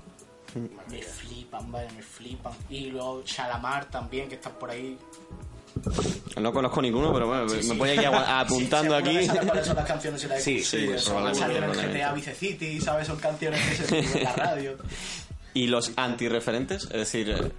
[0.91, 2.53] Me flipan, vaya, me flipan.
[2.71, 4.99] Y luego Shalamar también, que están por ahí.
[6.41, 7.73] No conozco ninguno, pero bueno, Sí, me sí.
[7.77, 9.27] voy a ir apuntando Sí, aquí.
[9.27, 11.99] sabes cuáles son las canciones y las Sí, sí, probablemente, salieron en probablemente.
[11.99, 13.07] GTA Vice City, ¿sabes?
[13.07, 14.77] Son canciones que se escuchan en la radio.
[15.55, 17.53] Y los antirreferentes, es decir, eh,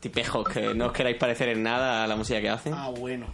[0.00, 2.74] tipejos que no os queráis parecer en nada a la música que hacen.
[2.74, 3.26] Ah, bueno.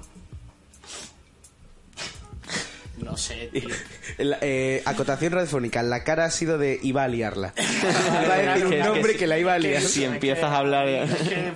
[3.03, 3.69] No sé, tío.
[4.19, 5.83] La- eh, acotación radiofónica.
[5.83, 7.53] La cara ha sido de iba a liarla.
[8.25, 9.83] Iba a decir un nombre que la iba a liar.
[9.83, 10.89] Si empiezas a hablar...
[10.89, 11.53] es que-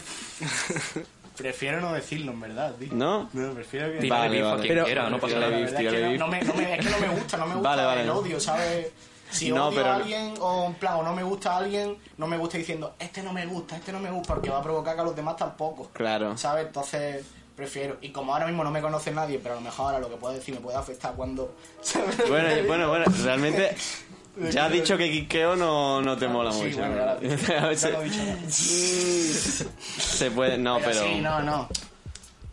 [1.36, 2.88] Prefiero no decirlo, en verdad, tío.
[2.94, 3.28] ¿No?
[3.34, 3.98] No, prefiero que...
[3.98, 4.68] Tírale Vale, vale.
[4.68, 5.58] Pero- quiera, no pasa nada.
[5.60, 7.68] es que no, no me, no me- es que no me gusta, no me gusta
[7.68, 8.02] Vale, vale.
[8.02, 8.86] el odio, ¿sabes?
[9.30, 11.98] Si No, odio pero- a alguien o en plan, o no me gusta a alguien,
[12.16, 14.62] no me gusta diciendo, este no me gusta, este no me gusta, porque va a
[14.62, 15.90] provocar que a los demás tampoco.
[15.92, 16.38] Claro.
[16.38, 16.68] ¿Sabes?
[16.68, 17.22] Entonces
[17.56, 17.96] prefiero.
[18.02, 20.16] Y como ahora mismo no me conoce nadie, pero a lo mejor ahora lo que
[20.16, 21.56] puedo decir me puede afectar cuando...
[22.28, 23.74] Bueno, bueno, bueno, realmente
[24.52, 26.76] ya has dicho que Kikeo no, no te mola Sí, mucho.
[26.78, 27.52] bueno, ya lo has dicho.
[27.52, 29.70] A Ya veces lo he dicho.
[29.98, 31.02] se puede, no, pero...
[31.02, 31.68] Sí, no, no.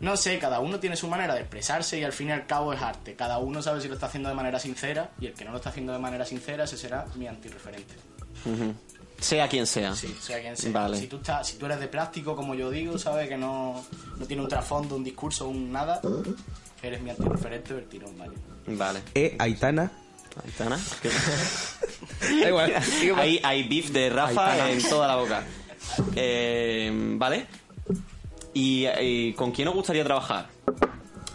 [0.00, 2.72] No sé, cada uno tiene su manera de expresarse y al fin y al cabo
[2.72, 3.14] es arte.
[3.14, 5.58] Cada uno sabe si lo está haciendo de manera sincera y el que no lo
[5.58, 7.94] está haciendo de manera sincera, ese será mi antirreferente.
[8.44, 8.74] Ujú.
[9.24, 9.94] Sea quien sea.
[9.94, 10.70] Sí, sea quien sea.
[10.70, 10.98] Vale.
[10.98, 13.82] Si, tú estás, si tú eres de plástico, como yo digo, sabes que no,
[14.18, 16.00] no tiene un trasfondo, un discurso, un nada,
[16.82, 18.32] eres mi antirreferente del tirón, vale.
[18.66, 19.00] Vale.
[19.14, 19.90] Eh, Aitana.
[20.44, 20.78] Aitana.
[21.00, 21.10] ¿Qué-
[22.42, 22.74] Da igual.
[23.16, 24.70] hay, hay beef de Rafa Aitana.
[24.72, 25.42] en toda la boca.
[26.16, 27.46] Eh, vale.
[28.52, 30.48] ¿Y, y con quién os gustaría trabajar?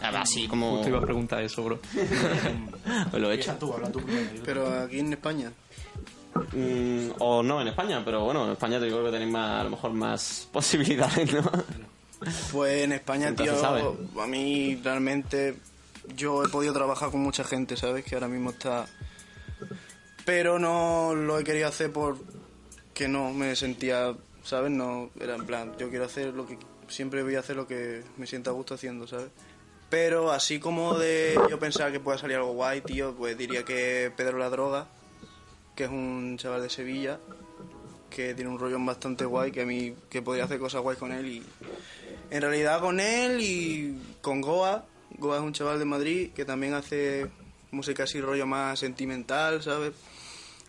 [0.02, 0.74] Así como...
[0.76, 1.80] Justo iba a preguntar eso, bro.
[3.12, 3.54] Os lo he hecho.
[3.60, 4.30] Tú, habla tú primero.
[4.46, 5.52] Pero aquí en España.
[6.54, 9.64] Mm, o no en España, pero bueno, en España te digo que tenéis más, a
[9.64, 11.52] lo mejor más posibilidades, ¿no?
[12.52, 13.84] Pues en España, Nunca tío, sabe.
[14.22, 15.56] a mí realmente
[16.16, 18.04] yo he podido trabajar con mucha gente, ¿sabes?
[18.04, 18.88] Que ahora mismo está...
[20.26, 24.72] Pero no lo he querido hacer porque no me sentía, ¿sabes?
[24.72, 26.58] No, era en plan, yo quiero hacer lo que...
[26.88, 29.30] Siempre voy a hacer lo que me sienta a gusto haciendo, ¿sabes?
[29.90, 34.12] Pero así como de yo pensaba que pueda salir algo guay, tío, pues diría que
[34.16, 34.88] Pedro La Droga,
[35.80, 37.22] que es un chaval de Sevilla,
[38.10, 41.14] que tiene un rollo bastante guay, que a mí que podría hacer cosas guays con
[41.14, 41.44] él y
[42.30, 44.84] en realidad con él y con Goa.
[45.18, 47.28] Goa es un chaval de Madrid que también hace
[47.72, 49.94] música así rollo más sentimental, ¿sabes?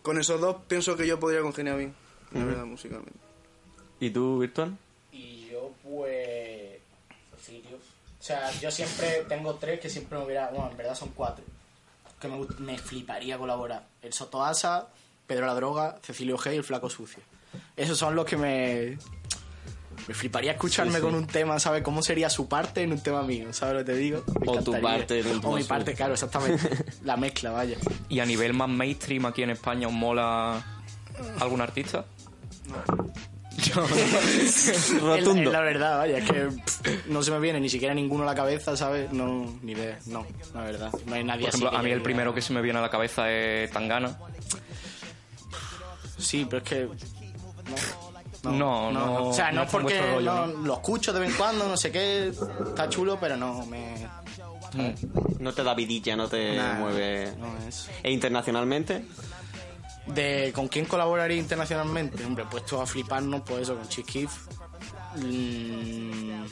[0.03, 1.93] Con esos dos pienso que yo podría congeniar bien,
[2.31, 3.19] la verdad, musicalmente.
[3.99, 4.79] ¿Y tú, Virtual?
[5.11, 6.79] Y yo, pues.
[7.45, 7.79] Sí, tío.
[7.79, 10.51] O sea, yo siempre tengo tres que siempre me hubiera.
[10.51, 11.45] Bueno, en verdad son cuatro.
[12.21, 14.89] Que me, me fliparía colaborar: el Sotoasa,
[15.31, 17.23] Pedro la Droga, Cecilio G y el Flaco Sucio.
[17.77, 18.99] Esos son los que me.
[20.09, 21.85] Me fliparía escucharme con un tema, ¿sabes?
[21.85, 23.53] ¿Cómo sería su parte en un tema mío?
[23.53, 24.25] ¿Sabes lo que te digo?
[24.41, 26.69] Me O tu parte en un tema O mi parte, claro, exactamente.
[27.05, 27.77] La mezcla, vaya.
[28.09, 30.67] ¿Y a nivel más mainstream aquí en España os mola
[31.39, 32.05] algún artista?
[33.71, 33.93] Rotundo.
[34.41, 37.95] Es la, es la verdad, vaya, es que pff, no se me viene ni siquiera
[37.95, 39.13] ninguno a la cabeza, ¿sabes?
[39.13, 40.91] No, ni idea, no, la verdad.
[41.07, 41.77] No hay nadie Por ejemplo, así.
[41.79, 44.19] a mí el primero que se me viene a la cabeza es Tangana.
[46.21, 46.89] Sí, pero es que.
[48.43, 50.67] No, no, O sea, no, no es porque vuestro rollo, no- ¿no?
[50.67, 54.07] lo escucho de vez en cuando, no sé qué, está chulo, pero no me.
[55.41, 57.35] No te da vidilla, no te Nah, mueve.
[57.39, 57.91] No es.
[58.03, 59.05] ¿E internacionalmente?
[60.07, 64.31] De con quién colaboraría internacionalmente, hombre, puesto a fliparnos, pues eso, con Chief Keef.
[65.17, 66.43] Mm,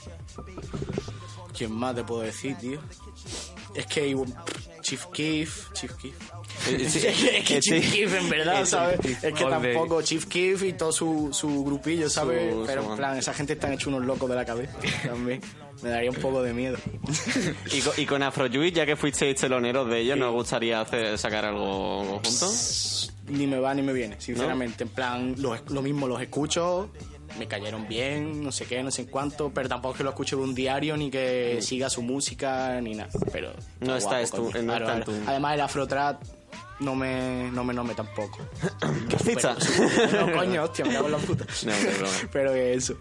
[1.57, 2.81] ¿Quién más te puedo decir, tío?
[3.75, 4.14] Es que
[4.83, 6.14] Chief Keef, Chief Keef.
[6.68, 7.90] es que, es que Chief Sí.
[7.90, 9.01] Keef, en verdad, ¿sabes?
[9.23, 12.53] Es que tampoco Chief Keef y todo su, su grupillo, ¿sabes?
[12.55, 14.73] Su- Pero su- en plan, esa gente están hechos unos locos de la cabeza
[15.05, 15.40] también.
[15.83, 16.77] Me daría un poco de miedo.
[17.73, 21.44] ¿Y con, y con Afrojuice, ya que fuisteis teloneros de ellos, ¿nos gustaría hacer, sacar
[21.44, 23.12] algo juntos?
[23.29, 24.85] ni me va ni me viene, sinceramente.
[24.85, 26.88] En plan, lo, lo mismo los escucho,
[27.38, 30.11] me cayeron bien, no sé qué, no sé en cuánto, pero tampoco es que lo
[30.11, 33.11] escuche de un diario ni que siga su música ni nada.
[33.33, 34.62] Pero No está guapo, coño.
[34.62, 35.21] no Claro, está en claro.
[35.25, 36.23] tu- Además el afrotrap
[36.81, 38.38] no me no me no me tampoco.
[39.09, 39.57] ¿Qué pizza?
[40.12, 41.45] No, coño, hostia, me cago en la puta.
[41.67, 42.12] No, hombre, broma.
[42.33, 42.95] pero que eso.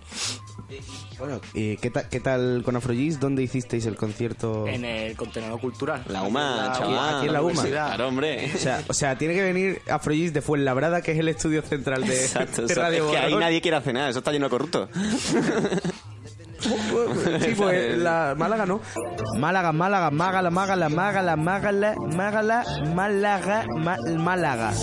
[1.17, 3.19] Bueno, eh, ¿qué, ta- ¿qué tal con Afrogis?
[3.19, 4.67] ¿Dónde hicisteis el concierto?
[4.67, 6.03] En el contenedor cultural.
[6.09, 7.15] La UMA, chaval.
[7.17, 7.63] aquí en la UMA.
[7.63, 8.51] Claro, hombre.
[8.53, 12.05] O sea, o sea, tiene que venir Afrogis de Fuenlabrada, que es el estudio central
[12.05, 14.49] de, Exacto, de Radio es que ahí nadie quiere hacer nada, eso está lleno de
[14.51, 14.89] corruptos.
[17.41, 18.81] Sí, pues la Málaga no.
[19.37, 22.65] Málaga, Málaga, Mágala, Mágala, Mágala, Mágala, Mágala,
[22.95, 23.65] Málaga,
[24.17, 24.73] Málaga.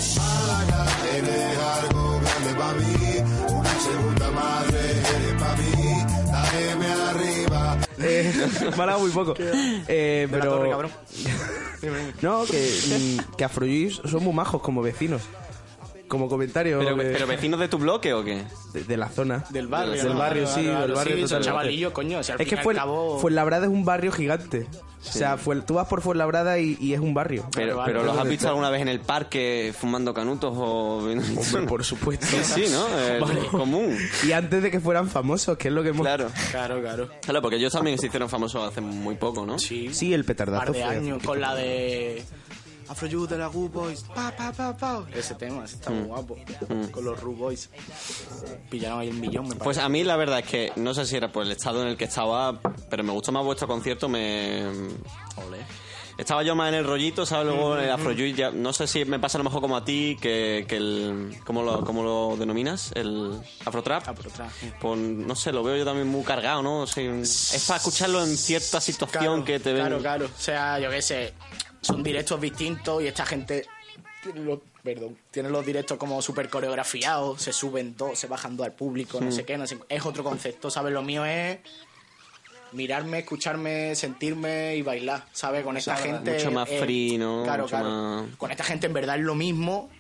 [7.99, 8.33] Eh,
[8.77, 9.35] Málaga muy poco.
[9.39, 10.71] Eh, pero torre,
[12.23, 15.23] no, que, que Afrogis son muy majos como vecinos.
[16.15, 18.45] Como comentario Pero, de, pero vecinos de tu bloque o qué?
[18.73, 19.45] de- de la zona.
[19.51, 20.01] Del barrio.
[20.03, 22.19] Del barrio, sí, del barrio sí, chavalillos, coño.
[22.19, 24.67] al Es que fue, cabo- Fuenlabrada es un barrio gigante.
[25.07, 27.45] O sea, fue, tú vas por Fuenlabrada y, y es un barrio.
[27.55, 28.31] Pero, vale, pero vale, ¿los has vale.
[28.31, 30.99] visto alguna vez en el parque fumando canutos o...?
[31.01, 32.25] Hombre, por supuesto.
[32.27, 32.87] Sí, sí, ¿no?
[33.29, 33.99] Es común.
[34.27, 36.01] Y antes de que fueran famosos, que es lo que hemos...
[36.07, 36.29] Claro.
[36.53, 37.09] Claro, claro.
[37.21, 39.59] Claro, porque ellos también se hicieron famosos hace muy poco, ¿no?
[39.59, 39.91] Sí.
[39.93, 42.23] Sí, el Un petardazo par de años con la de
[42.89, 44.03] Afro Youth de la Good Boys.
[44.15, 45.05] Pa, pa, pa, pa.
[45.15, 45.95] Ese tema, ese está Mm.
[45.95, 46.37] muy guapo.
[46.91, 47.71] Con los Rude Boys.
[48.71, 49.65] Pillaron ahí un millón, me parece.
[49.65, 51.89] Pues a mí la verdad es que no sé si era por el estado en
[51.89, 54.09] el que estaba, pero me gustó más vuestro concierto.
[54.09, 54.63] Me
[56.17, 57.47] estaba yo más en el rollito, ¿sabes?
[57.49, 60.17] Luego el Afrojuice ya no sé si me pasa a lo mejor como a ti
[60.21, 62.93] que, que el ¿cómo lo, cómo lo denominas?
[62.95, 63.33] El
[63.65, 64.09] Afrotrap.
[64.09, 64.71] Afrotrap, sí.
[64.81, 66.83] Pues no sé, lo veo yo también muy cargado, ¿no?
[66.83, 69.81] O sea, es para escucharlo en cierta situación Claro, que te ven.
[69.87, 70.27] Claro, claro.
[70.27, 71.35] O sea, yo qué sé,
[71.85, 73.67] son directos distintos y esta gente
[74.23, 78.67] tiene los, perdón, tiene los directos como súper coreografiados, se suben dos, se bajan dos
[78.67, 79.79] al público, no sé qué, no sé.
[79.89, 80.93] Es otro concepto, ¿sabes?
[80.93, 81.59] Lo mío es
[82.73, 85.63] mirarme, escucharme, sentirme y bailar, ¿sabes?
[85.63, 86.33] Con esta gente...
[86.35, 87.43] mucho más free, ¿no?
[87.45, 87.89] Claro, Mucho claro.
[87.91, 89.91] más- Con esta gente en verdad es lo mismo,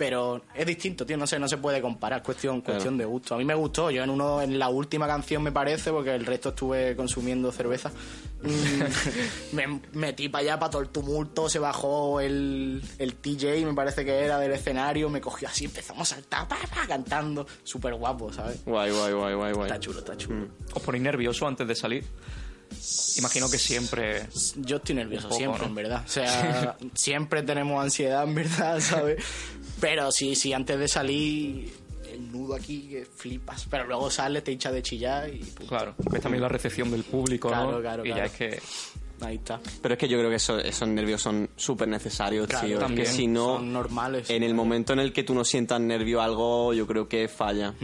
[0.00, 2.78] pero es distinto, tío, no sé, no se puede comparar, cuestión, Claro.
[2.78, 3.34] cuestión de gusto.
[3.34, 6.24] A mí me gustó, yo en uno, en la última canción me parece, porque el
[6.24, 7.90] resto estuve consumiendo cerveza.
[8.42, 13.74] mm, me metí para allá para todo el tumulto, se bajó el, el TJ, me
[13.74, 17.92] parece que era del escenario, me cogió así, empezamos a saltar, pa, pa, cantando, súper
[17.92, 18.64] guapo, ¿sabes?
[18.64, 19.66] Guay, guay, guay, guay, guay.
[19.66, 20.48] Está chulo, está chulo.
[20.72, 22.06] ¿Os ponéis nervioso antes de salir?
[23.18, 24.26] Imagino que siempre...
[24.56, 25.66] Yo estoy nervioso poco, siempre, ¿no?
[25.66, 26.04] en verdad.
[26.06, 29.22] O sea, siempre tenemos ansiedad, en verdad, ¿sabes?
[29.80, 31.72] Pero sí, sí, antes de salir,
[32.12, 33.66] el nudo aquí, que flipas.
[33.70, 35.38] Pero luego sales, te hinchas de chillar y...
[35.38, 35.66] punto.
[35.66, 37.80] Claro, ves también la recepción del público, Claro, ¿no?
[37.80, 38.26] claro, y ya claro.
[38.28, 38.60] es que...
[39.22, 39.60] Ahí está.
[39.82, 42.76] Pero es que yo creo que eso- esos nervios son súper necesarios, Claro, tío.
[42.76, 43.06] Es también.
[43.06, 44.30] que si no, Son normales.
[44.30, 47.74] en el momento en el que tú no sientas nervio algo, yo creo que falla.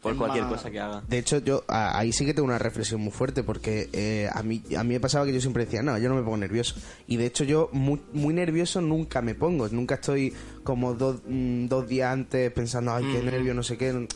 [0.00, 1.02] Por Es cualquier más- cosa que haga.
[1.08, 4.44] De hecho, yo a- ahí sí que tengo una reflexión muy fuerte porque eh, a,
[4.44, 6.76] mí, a mí me pasaba que yo siempre decía, no, yo no me pongo nervioso.
[7.08, 9.68] Y de hecho yo muy, muy nervioso nunca me pongo.
[9.68, 14.06] Nunca estoy como dos, mm, dos días antes pensando, ay, qué nervio, no sé qué.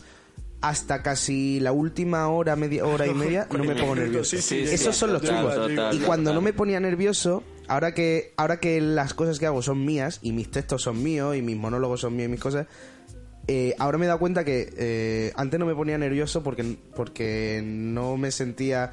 [0.62, 4.36] Hasta casi la última hora, media hora y media, no me pongo nervioso.
[4.36, 5.00] Sí, sí, Esos sí.
[5.00, 6.34] son los total, y cuando total.
[6.36, 10.32] no me ponía nervioso, ahora que, ahora que las cosas que hago son mías y
[10.32, 12.66] mis textos son míos y mis monólogos son míos y mis cosas,
[13.48, 17.60] eh, ahora me he dado cuenta que eh, antes no me ponía nervioso porque, porque
[17.64, 18.92] no me sentía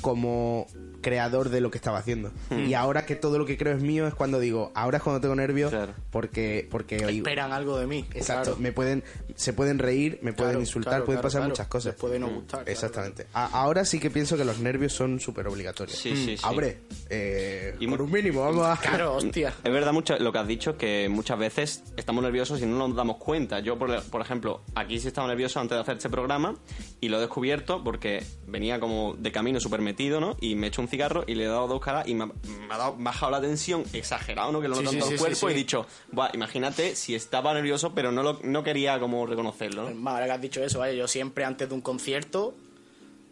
[0.00, 0.66] como
[1.02, 2.32] creador de lo que estaba haciendo.
[2.50, 5.20] Y ahora que todo lo que creo es mío es cuando digo, ahora es cuando
[5.20, 5.92] tengo nervios Claro.
[6.10, 8.04] porque porque Esperan algo de mí.
[8.14, 8.56] Exacto, Claro.
[8.60, 9.04] me pueden
[9.36, 11.50] se pueden reír, me pueden Claro, insultar, claro, pueden claro, pasar claro.
[11.50, 11.92] muchas cosas.
[11.92, 13.26] Les puede no gustar, Exactamente.
[13.32, 15.96] Ahora sí que pienso que los nervios son súper obligatorios.
[15.96, 16.42] Sí, sí, sí.
[16.44, 16.78] Abre,
[17.10, 18.76] eh, Y mu- un mínimo, vamos a...
[18.80, 19.54] Claro, hostia.
[19.64, 22.96] Es verdad mucho lo que has dicho, que muchas veces estamos nerviosos y no nos
[22.96, 23.60] damos cuenta.
[23.60, 26.56] Yo, por, por ejemplo, aquí sí estaba nervioso antes de hacer este programa
[27.00, 30.36] y lo he descubierto porque venía como de camino súper metido, ¿no?
[30.40, 32.26] Y me he hecho un cigarro y le he dado dos caras y me ha,
[32.26, 34.60] me ha dado- bajado la tensión exagerado, ¿no?
[34.60, 37.54] Que lo en sí, sí, el sí, cuerpo y he dicho, Buah, imagínate si estaba
[37.54, 40.10] nervioso pero no, lo, no quería como reconocerlo, ¿no?
[40.10, 40.96] Ahora que has dicho eso, ¿vale?
[40.96, 42.54] Yo siempre antes de un concierto,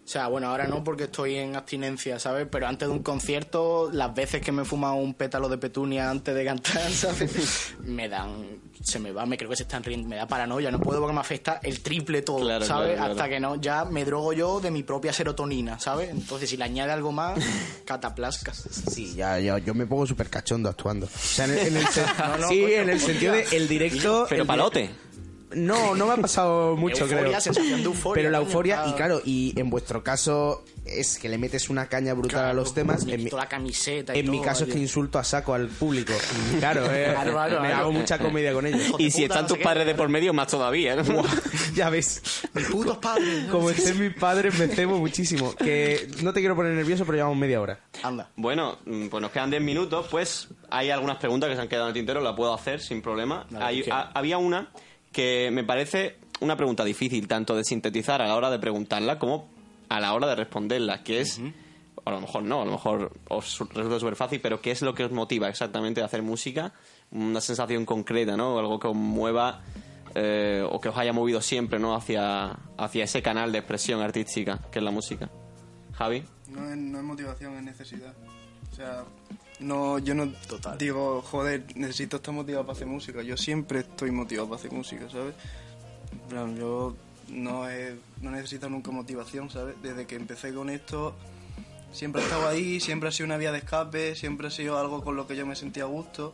[0.05, 2.47] o sea, bueno, ahora no porque estoy en abstinencia, ¿sabes?
[2.51, 6.11] Pero antes de un concierto, las veces que me he fumado un pétalo de petunia
[6.11, 7.75] antes de cantar, ¿sabes?
[7.85, 10.79] Me dan, se me va, me creo que se están riendo, me da paranoia, no
[10.79, 12.89] puedo porque me afecta el triple todo, Claro, ¿sabes?
[12.89, 13.13] claro, claro.
[13.13, 16.11] Hasta que no, ya me drogo yo de mi propia serotonina, ¿sabes?
[16.11, 17.39] Entonces, si le añade algo más,
[17.87, 18.53] cataplasca.
[18.53, 21.07] Sí, ya, ya, yo me pongo súper cachondo actuando.
[21.07, 23.47] O sea, en el, en el sen- No, no, sí, coño, en el sentido de
[23.53, 24.27] el directo...
[24.29, 24.91] Pero el palote.
[25.55, 27.41] No, no me ha pasado mucho, Euforia, creo.
[27.41, 31.39] sensación de euforia, Pero la euforia, y claro, y en vuestro caso es que le
[31.39, 33.07] metes una caña brutal a los temas.
[33.07, 36.13] En mi, la camiseta y en mi caso es que insulto a saco al público.
[36.59, 37.83] Claro, eh, Claro, claro, me claro.
[37.83, 38.95] hago mucha comedia con ellos.
[38.99, 39.65] Y si puta, están no tus qué.
[39.65, 41.23] padres de por medio, más todavía, ¿no?
[41.75, 42.23] ya ves.
[42.55, 43.45] Mis putos padres.
[43.51, 45.55] Como estén mis padres, me cebo muchísimo.
[45.57, 47.81] Que no te quiero poner nervioso, pero llevamos media hora.
[48.03, 48.31] Anda.
[48.37, 51.87] Bueno, mm, pues nos quedan 10 minutos, pues hay algunas preguntas que se han quedado
[51.87, 53.47] en el tintero, la puedo hacer sin problema.
[53.59, 54.71] Hay- ha- había una
[55.15, 59.49] que me parece una pregunta difícil, tanto de sintetizar a la hora de preguntarla como
[59.89, 61.41] a la hora de responderla, que es,
[62.05, 64.95] a lo mejor no, a lo mejor os resulta súper fácil, pero ¿qué es lo
[64.95, 66.75] que os motiva exactamente a hacer música?
[67.13, 68.59] Una sensación concreta, ¿no?
[68.59, 69.63] Algo que os mueva
[70.15, 71.95] eh, o que os haya movido siempre, ¿no?
[71.95, 75.31] Hacia, hacia ese canal de expresión artística que es la música.
[75.93, 76.25] Javi.
[76.49, 78.15] No es, no es motivación, es necesidad.
[78.73, 79.05] O sea,
[79.61, 80.33] no, yo no
[80.79, 83.23] digo, joder, necesito estar motivado para hacer música.
[83.23, 85.35] Yo siempre estoy motivado para hacer música, ¿sabes?
[86.29, 86.97] Plan, yo
[87.29, 89.75] no, he- no necesito nunca motivación, ¿sabes?
[89.83, 91.15] Desde que empecé con esto,
[91.93, 95.03] siempre he estado ahí, siempre ha sido una vía de escape, siempre ha sido algo
[95.03, 96.33] con lo que yo me sentía a gusto.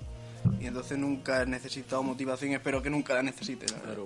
[0.59, 3.67] Y entonces nunca he necesitado motivación, espero que nunca la necesite.
[3.67, 4.05] la verdad.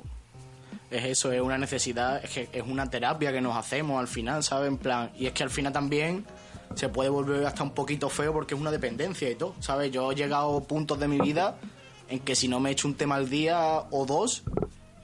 [0.90, 4.42] es eso, es una necesidad, es que es una terapia que nos hacemos al final,
[4.42, 4.68] ¿sabes?
[4.68, 6.24] En plan, y es que al final también
[6.76, 9.90] se puede volver hasta un poquito feo porque es una dependencia y todo, ¿sabes?
[9.90, 11.56] Yo he llegado a puntos de mi vida
[12.08, 14.42] en que si no me he hecho un tema al día o dos,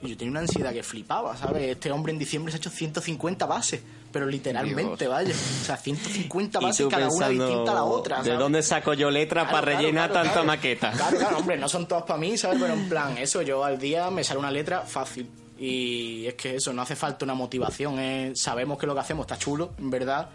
[0.01, 1.63] yo tenía una ansiedad que flipaba, ¿sabes?
[1.69, 3.81] Este hombre en diciembre se ha hecho 150 bases,
[4.11, 5.33] pero literalmente, vaya.
[5.33, 8.23] O sea, 150 Y bases cada una distinta a la otra.
[8.23, 10.91] ¿De dónde saco yo letra Claro, para claro, rellenar claro, tanta maqueta?
[10.91, 12.59] Claro, claro, hombre, no son todas para mí, ¿sabes?
[12.59, 15.29] Pero en plan, eso, yo al día me sale una letra fácil.
[15.59, 17.99] Y es que eso, no hace falta una motivación.
[17.99, 18.31] ¿eh?
[18.35, 20.29] Sabemos que lo que hacemos está chulo, en verdad.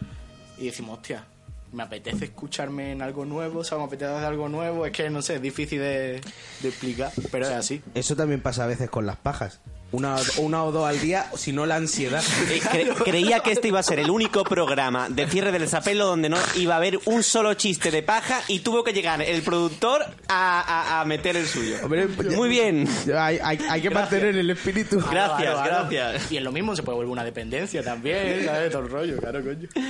[0.59, 1.25] Y decimos, hostia,
[1.73, 4.87] me apetece escucharme en algo nuevo, o sea, me apetece hacer algo nuevo.
[4.87, 6.21] Es que, no sé, es difícil de,
[6.62, 7.83] de explicar, pero es así.
[7.95, 9.61] Eso también pasa a veces con las pajas.
[9.92, 12.22] Una, una o dos al día, si no la ansiedad.
[12.51, 16.07] Eh, cre- creía que este iba a ser el único programa de cierre del desapelo
[16.07, 19.42] donde no iba a haber un solo chiste de paja y tuvo que llegar el
[19.42, 21.77] productor a, a- a meter el suyo.
[21.85, 22.88] Hombre, Muy bien.
[23.16, 25.01] Hay, hay- hay que mantener el espíritu.
[25.11, 26.33] Gracias, gracias.
[26.33, 28.72] Y en lo mismo se puede volver una dependencia también, ¿sabes?
[28.72, 29.68] Todo el rollo, claro, coño.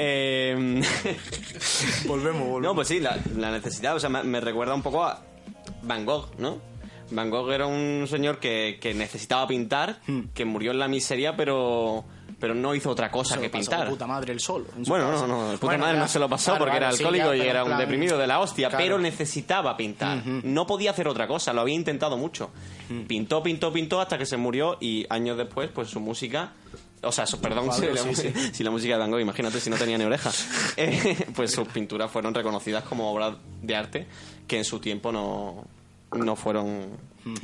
[0.00, 0.54] Eh,
[2.06, 2.62] Volvemos, volvemos.
[2.62, 5.22] no, pues sí, la, la necesidad, o sea, me, me recuerda un poco a
[5.82, 6.58] Van Gogh, ¿no?
[7.10, 10.00] Van Gogh era un señor que, que necesitaba pintar,
[10.34, 12.04] que murió en la miseria, pero,
[12.38, 13.84] pero no hizo otra cosa Se que lo pasó pintar.
[13.86, 16.28] de puta madre el su Bueno, no, no, el puta Bueno, madre no se lo
[16.28, 18.68] pasó Claro, porque era sí, alcohólico ya, y era un plan- deprimido de la hostia,
[18.68, 18.84] Claro.
[18.84, 20.24] pero necesitaba pintar.
[20.26, 22.50] No podía hacer otra cosa, lo había intentado mucho.
[23.06, 26.52] Pintó, pintó, pintó hasta que se murió y años después, pues su música.
[27.02, 28.32] O sea, su- perdón, si, Padre, la, sí, sí.
[28.52, 30.30] si la música de Van Gogh, imagínate si no tenía ni oreja.
[30.76, 34.06] Eh, pues sus pinturas fueron reconocidas como obras de arte
[34.48, 35.64] que en su tiempo no,
[36.12, 36.86] no fueron.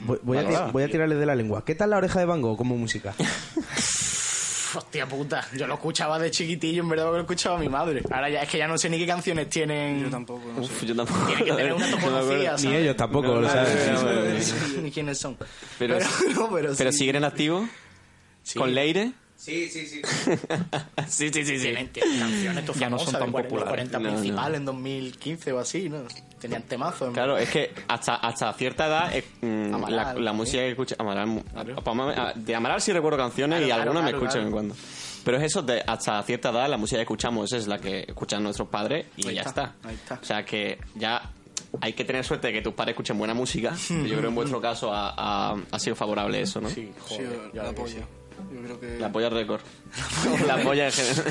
[0.07, 1.65] Voy, voy a, voy a tirarle de la lengua.
[1.65, 3.15] ¿Qué tal la oreja de Van Gogh como música?
[4.77, 8.03] Hostia puta, yo lo escuchaba de chiquitillo, en verdad lo escuchaba mi madre.
[8.11, 10.03] Ahora ya es que ya no sé ni qué canciones tienen.
[10.03, 10.87] Yo tampoco, no Uf, sé.
[10.87, 11.27] yo tampoco.
[11.27, 12.79] Tiene que tener una No topografía, Ni ¿sabes?
[12.81, 14.83] ellos tampoco, No, lo no, no, no, no, no.
[14.83, 15.37] Ni quiénes son.
[15.79, 15.99] Pero,
[16.35, 16.99] no, pero, pero sí.
[16.99, 17.69] siguen en activo.
[18.43, 18.59] Sí.
[18.59, 19.13] Con Leire.
[19.45, 20.01] Sí, sí, sí.
[21.09, 21.63] sí, sí, sí, sí.
[21.65, 23.69] Tienen, tienen canciones Ya no son tan populares.
[23.69, 24.15] 40 No, no.
[24.17, 25.99] principales en 2015 o así, ¿no?
[26.41, 27.13] Tenían temazos.
[27.13, 30.97] Claro, es que hasta, hasta cierta edad eh, mm, Amaral, la, la música que escucha
[30.99, 34.39] Amaral, mu- a- de Amaral sí recuerdo canciones Claro, y claro, algunas me claro, escucho
[34.39, 34.75] de vez en claro.
[34.75, 35.25] cuando.
[35.25, 38.43] Pero es eso, de hasta cierta edad la música que escuchamos es la que escuchan
[38.43, 39.89] nuestros padres y Ahí ya está, está.
[39.89, 40.15] ahí está.
[40.21, 41.31] O sea que ya
[41.81, 43.75] hay que tener suerte de que tus padres escuchen buena música.
[43.89, 46.69] Yo creo que en vuestro caso ha, ha- ha sido favorable eso, ¿no?
[46.69, 47.75] Sí, Sí, joder, ya la sí.
[48.53, 48.99] Yo creo que...
[48.99, 49.61] La polla récord.
[50.47, 51.25] la polla en general.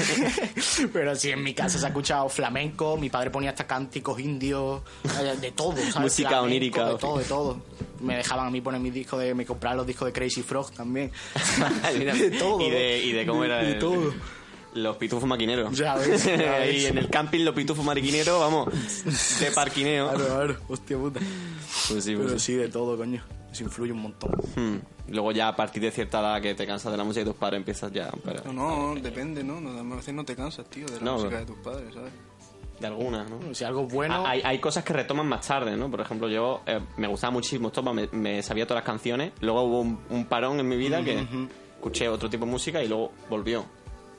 [0.93, 4.81] Pero sí, en mi casa se ha escuchado flamenco, mi padre ponía hasta cánticos indios,
[5.41, 5.95] de todo, ¿sabes?
[5.99, 6.85] Música Flamenco, onírica.
[6.89, 7.61] De todo, de todo.
[8.01, 9.33] Me dejaban a mí poner mis discos de...
[9.35, 11.11] Me compraban los discos de Crazy Frog también.
[11.93, 12.61] De todo.
[12.61, 14.13] Y de, y de cómo era De el- todo.
[14.75, 15.77] Los pitufos maquineros.
[15.77, 16.85] Ya ves, ya Ahí ves.
[16.85, 18.69] en el camping los pitufos maquineros, vamos,
[19.39, 20.09] de parquineo.
[20.09, 20.57] Claro, claro.
[20.67, 21.19] Hostia puta.
[21.89, 22.45] Pues sí, pues Pero sí.
[22.45, 23.21] sí, de todo, coño.
[23.53, 24.31] Eso influye un montón.
[24.55, 24.77] Hmm.
[25.09, 27.39] Luego ya a partir de cierta edad que te cansas de la música de tus
[27.39, 29.57] padres empiezas ya pero- No, no, depende, ¿no?
[29.93, 32.11] A veces no te cansas, tío, de la No, música de tus padres, ¿sabes?
[32.79, 33.53] de algunas, ¿no?
[33.53, 34.25] Si algo es bueno...
[34.25, 35.89] Hay, hay cosas que retoman más tarde, ¿no?
[35.91, 39.31] Por ejemplo, yo eh, me gustaba muchísimo Estopa, me, me sabía todas las canciones.
[39.39, 41.23] Luego hubo un, un parón en mi vida que
[41.75, 43.63] escuché otro tipo de música y luego volvió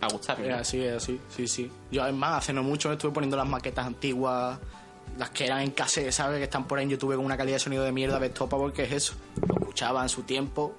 [0.01, 0.49] a gustarme.
[0.49, 1.70] Es así, es así, sí, sí.
[1.90, 4.59] Yo, además, hace no mucho estuve poniendo las maquetas antiguas,
[5.18, 6.38] las que eran en cassette, ¿sabes?
[6.38, 8.57] Que están por ahí en YouTube con una calidad de sonido de mierda de estopa,
[8.57, 9.14] porque es eso.
[9.46, 10.74] Lo escuchaba en su tiempo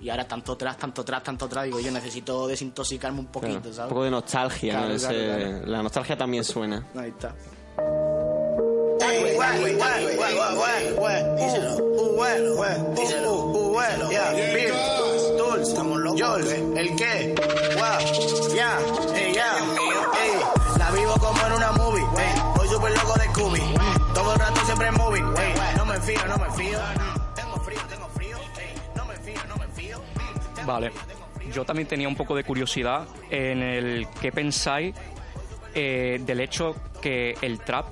[0.00, 1.64] y ahora tanto atrás, tanto atrás, tanto atrás.
[1.64, 3.88] Digo, yo necesito desintoxicarme un Claro, poquito, un ¿sabes?
[3.88, 4.78] poco de nostalgia, ¿no?
[4.80, 5.66] Claro, Ese- claro, claro.
[5.66, 6.86] La nostalgia también suena.
[6.96, 7.34] Ahí está.
[16.76, 17.34] ¿El qué?
[18.54, 18.78] Ya,
[19.34, 20.78] ya.
[20.78, 21.72] La vivo como en una
[30.68, 30.90] Vale.
[31.50, 34.94] Yo también tenía un poco de curiosidad en el qué pensáis
[35.74, 37.86] eh, del hecho que el trap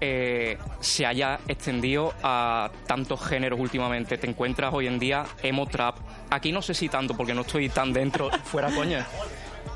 [0.00, 4.18] eh, se haya extendido a tantos géneros últimamente.
[4.18, 5.94] Te encuentras hoy en día emo trap,
[6.28, 9.06] aquí no sé si tanto, porque no estoy tan dentro, fuera coña.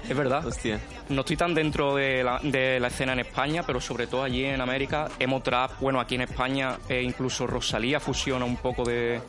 [0.09, 0.45] Es verdad.
[0.45, 0.81] Hostia.
[1.11, 4.45] No estoy tan dentro de la, de la escena en España, pero sobre todo allí
[4.45, 9.21] en América, emo trap, bueno, aquí en España eh, incluso Rosalía fusiona un poco de,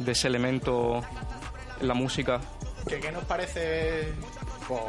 [0.00, 1.00] de ese elemento
[1.80, 2.40] en la música.
[2.88, 4.12] ¿Qué, qué nos parece?
[4.68, 4.82] Pues,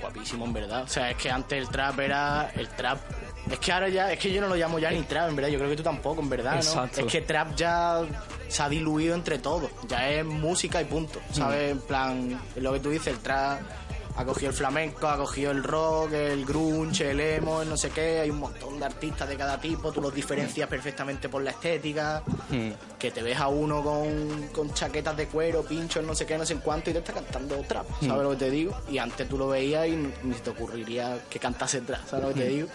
[0.00, 0.82] guapísimo, en verdad.
[0.82, 2.98] O sea, es que antes el trap era el trap.
[3.50, 5.50] Es que ahora ya, es que yo no lo llamo ya ni trap, en verdad.
[5.50, 6.58] Yo creo que tú tampoco, en verdad, ¿no?
[6.58, 7.00] Exacto.
[7.00, 8.02] Es que trap ya
[8.48, 9.70] se ha diluido entre todos.
[9.88, 11.20] Ya es música y punto.
[11.32, 11.72] ¿Sabes?
[11.72, 13.60] En plan, es lo que tú dices, el trap
[14.16, 17.90] ha cogido el flamenco, ha cogido el rock, el grunge, el emo, el no sé
[17.90, 18.20] qué.
[18.20, 19.92] Hay un montón de artistas de cada tipo.
[19.92, 22.22] Tú los diferencias perfectamente por la estética.
[22.98, 26.44] Que te ves a uno con, con chaquetas de cuero, pinchos, no sé qué, no
[26.44, 27.86] sé en cuánto, y te está cantando trap.
[28.00, 28.74] ¿Sabes lo que te digo?
[28.90, 32.06] Y antes tú lo veías y ni te ocurriría que cantase trap.
[32.06, 32.68] ¿Sabes lo que te digo?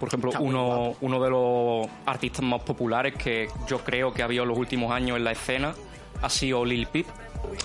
[0.00, 4.24] Por ejemplo, Está uno, uno de los artistas más populares que yo creo que ha
[4.24, 5.74] habido en los últimos años en la escena
[6.22, 7.06] ha sido Lil Peep.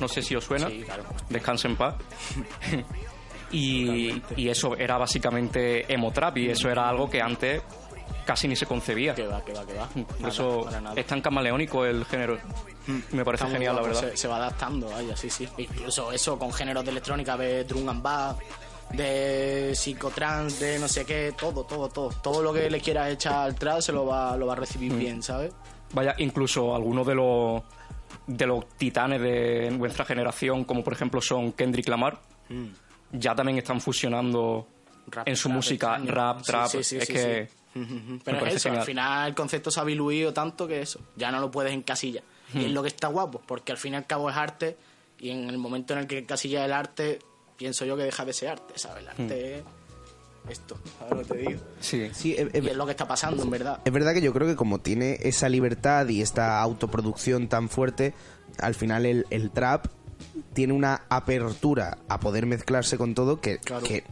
[0.01, 0.67] No sé si os suena.
[0.69, 1.03] Sí, claro.
[1.30, 1.95] Descanse en paz.
[3.51, 7.61] y, y eso era básicamente emo trap y eso era algo que antes
[8.25, 9.15] casi ni se concebía.
[9.15, 9.88] Que va, que va, que va.
[9.88, 12.38] Por Nada, eso es tan camaleónico el género.
[13.11, 13.99] Me parece Está genial, la verdad.
[14.11, 15.47] Se, se va adaptando, vaya, sí, sí.
[15.57, 18.36] Incluso eso con géneros de electrónica, de drum and bass,
[18.93, 22.09] de psicotrans, de no sé qué, todo, todo, todo.
[22.21, 24.93] Todo lo que le quieras echar al trap se lo va, lo va a recibir
[24.93, 24.99] Mm.
[24.99, 25.53] bien, ¿sabes?
[25.93, 27.61] Vaya, incluso algunos de los
[28.25, 32.19] de los titanes de nuestra generación, como por ejemplo son Kendrick Lamar,
[33.11, 34.67] ya también están fusionando
[35.07, 35.11] Mm.
[35.11, 36.11] Rap, en su trap música extraño.
[36.11, 36.67] rap, trap.
[36.67, 37.49] sí, sí, es que
[38.23, 41.49] Pero es al final el concepto se ha diluido tanto que eso, ya no lo
[41.49, 42.23] puedes encasillar.
[42.53, 44.77] Y es lo que está guapo, porque al fin y al cabo es arte,
[45.19, 47.19] y en el momento en el que encasillas el arte,
[47.57, 49.03] pienso yo que deja de ser arte, ¿sabes?
[49.03, 49.63] El arte es
[50.49, 51.61] esto, ¿sabes lo que te digo?
[51.79, 52.09] sí.
[52.13, 53.79] Sí, es, es- Y es lo que está pasando, en verdad.
[53.85, 58.13] es verdad que yo creo que como tiene esa libertad y esta autoproducción tan fuerte,
[58.59, 59.87] al final el, el trap
[60.53, 63.85] tiene una apertura a poder mezclarse con todo que, Claro.
[63.85, 64.03] que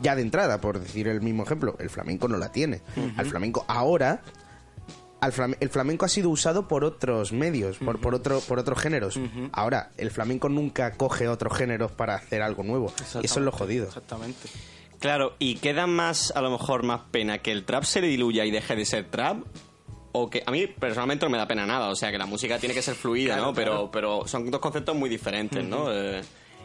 [0.00, 2.80] ya de entrada, por decir el mismo ejemplo, el flamenco no la tiene.
[3.16, 4.22] Al flamenco ahora...
[5.20, 8.80] Al flam- el flamenco ha sido usado por otros medios, por, por, otro, por otros
[8.80, 9.20] géneros.
[9.52, 12.92] Ahora, el flamenco nunca coge otros géneros para hacer algo nuevo.
[12.98, 13.86] Y eso es lo jodido.
[13.86, 14.48] Exactamente.
[15.02, 18.44] Claro, y queda más, a lo mejor, más pena que el trap se le diluya
[18.44, 19.44] y deje de ser trap.
[20.12, 22.58] O que a mí personalmente no me da pena nada, o sea que la música
[22.58, 23.52] tiene que ser fluida, ¿no?
[23.52, 25.92] Pero, pero son dos conceptos muy diferentes, ¿no?
[25.92, 26.22] Eh,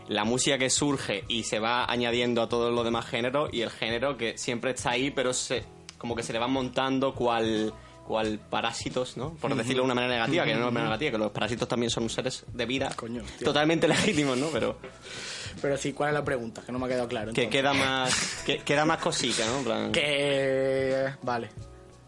[0.09, 3.71] la música que surge y se va añadiendo a todos los demás géneros y el
[3.71, 5.63] género que siempre está ahí, pero se,
[5.97, 7.73] como que se le van montando cual,
[8.05, 9.33] cual parásitos, ¿no?
[9.35, 11.67] Por decirlo de una manera negativa, que no es una manera negativa, que los parásitos
[11.67, 14.47] también son seres de vida Coño, totalmente legítimos, ¿no?
[14.47, 14.77] Pero
[15.61, 16.61] Pero sí, ¿cuál es la pregunta?
[16.65, 17.33] Que no me ha quedado claro.
[17.33, 17.61] que entonces.
[17.61, 19.57] queda más, que, queda más cosita, ¿no?
[19.59, 21.13] En plan- Que...
[21.23, 21.49] Vale.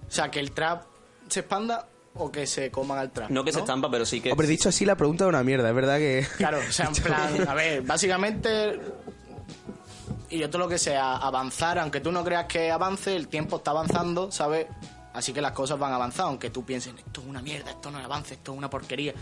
[0.08, 0.84] O sea, que el trap
[1.28, 3.30] se expanda o que se coman al trap.
[3.30, 4.32] No que se estampa, pero sí que...
[4.32, 6.26] Hombre, dicho así, la pregunta es una mierda, es verdad que...
[6.38, 8.80] Claro, o sea, en plan, a ver, básicamente,
[10.30, 13.58] y yo todo lo que sea, avanzar, aunque tú no creas que avance, el tiempo
[13.58, 14.68] está avanzando, ¿sabes?
[15.14, 17.90] Así que las cosas van a avanzar, aunque tú pienses, esto es una mierda, esto
[17.92, 19.14] no es avance, esto es una porquería.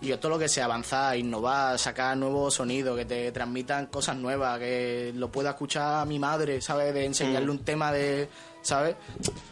[0.00, 4.16] Y yo todo lo que sea, avanzar, innovar, sacar nuevos sonidos, que te transmitan cosas
[4.16, 6.92] nuevas, que lo pueda escuchar a mi madre, ¿sabes?
[6.92, 8.28] De enseñarle un tema de,
[8.62, 8.96] ¿sabes?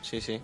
[0.03, 0.41] Sí, sí.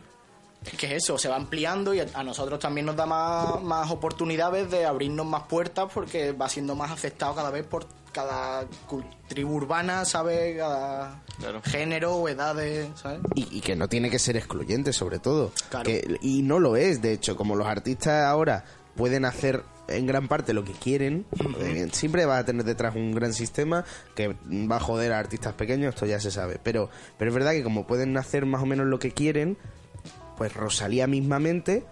[0.65, 3.91] Es que es eso, se va ampliando y a nosotros también nos da más, más
[3.91, 8.67] oportunidades de abrirnos más puertas porque va siendo más aceptado cada vez por cada
[9.29, 10.57] tribu urbana, ¿sabes?
[10.59, 11.63] Cada Claro.
[11.63, 13.21] género o edades, ¿sabes?
[13.35, 15.51] Y, y que no tiene que ser excluyente, sobre todo.
[15.71, 15.85] Claro.
[15.85, 18.63] Que- y no lo es, de hecho, como los artistas ahora
[19.01, 21.25] pueden hacer en gran parte lo que quieren,
[21.59, 23.85] eh, siempre va a tener detrás un gran sistema
[24.15, 26.61] que va a joder a artistas pequeños, esto ya se sabe.
[26.63, 29.57] Pero, pero es verdad que como pueden hacer más o menos lo que quieren,
[30.37, 31.85] pues Rosalía mismamente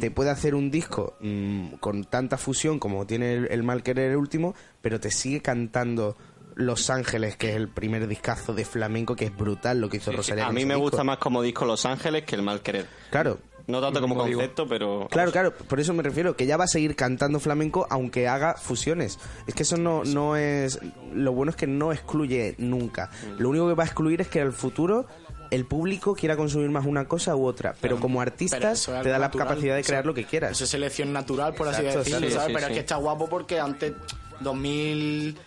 [0.00, 4.12] te puede hacer un disco mm, con tanta fusión como tiene el, el Mal Querer
[4.12, 6.16] el último, pero te sigue cantando
[6.54, 10.12] Los Ángeles, que es el primer discazo de flamenco, que es brutal lo que hizo
[10.12, 10.16] Sí, sí.
[10.16, 10.46] Rosalía.
[10.46, 10.80] A mí me disco.
[10.90, 12.86] gusta más como disco Los Ángeles que el mal querer.
[13.10, 15.08] Claro, No tanto como concepto, pero...
[15.10, 18.54] Claro, claro, por eso me refiero, que ya va a seguir cantando flamenco aunque haga
[18.54, 19.18] fusiones.
[19.46, 20.80] Es que eso no, no es...
[21.12, 23.10] Lo bueno es que no excluye nunca.
[23.38, 25.06] Lo único que va a excluir es que en el futuro
[25.50, 27.74] el público quiera consumir más una cosa u otra.
[27.80, 30.52] Pero como artistas es te da la capacidad de crear lo que quieras.
[30.52, 32.48] Eso es selección natural, por así decirlo, sí, ¿sabes?
[32.48, 33.92] sí, pero es que está guapo porque antes,
[34.40, 35.38] 2000,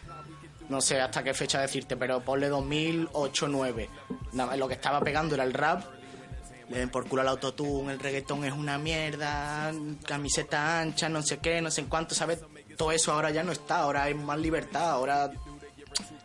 [0.70, 3.90] no sé hasta qué fecha decirte, pero ponle 2008, 9.
[4.34, 5.84] Nada más, lo que estaba pegando era el rap.
[6.70, 9.72] Le den por culo al autotune, el reggaetón es una mierda,
[10.06, 12.40] camiseta ancha, no sé qué, no sé en cuánto, ¿sabes?
[12.76, 15.32] Todo eso ahora ya no está, ahora hay más libertad, ahora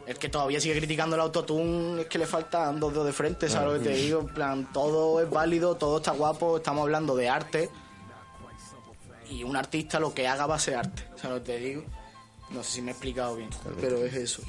[0.07, 3.49] el que todavía sigue criticando el autotune es que le faltan dos dedos de frente,
[3.49, 4.21] ¿sabes lo que te digo?
[4.21, 7.71] En plan, todo es válido, todo está guapo, estamos hablando de arte.
[9.31, 11.05] y un artista lo que haga va a ser arte.
[11.17, 11.85] ¿Sabes lo que te digo?
[12.51, 13.49] No sé si me he explicado bien,
[13.81, 14.43] pero es eso.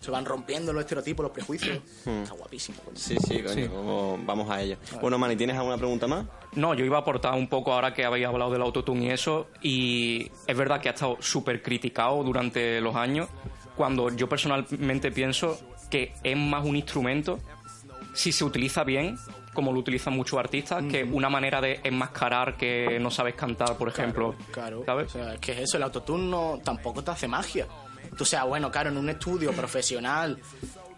[0.00, 1.78] Se van rompiendo los estereotipos, los prejuicios.
[2.06, 2.78] Está guapísimo.
[2.84, 2.96] coño.
[2.96, 4.76] Sí, sí, coño, Vamos, vamos a ello.
[5.00, 6.26] Bueno, Mani, ¿tienes alguna pregunta más?
[6.54, 9.48] No, yo iba a aportar un poco ahora que habéis hablado del autotune y eso,
[9.60, 13.28] y es verdad que ha estado súper criticado durante los años,
[13.76, 15.58] cuando yo personalmente pienso
[15.90, 17.38] que es más un instrumento
[18.14, 19.16] si se utiliza bien,
[19.52, 23.88] como lo utilizan muchos artistas, que una manera de enmascarar que no sabes cantar, por
[23.88, 24.34] ejemplo.
[24.50, 25.14] Claro, ¿sabes?
[25.14, 27.66] O sea, es que es eso, el autotune no, tampoco te hace magia.
[28.16, 30.38] Tú sea, bueno, claro, en un estudio profesional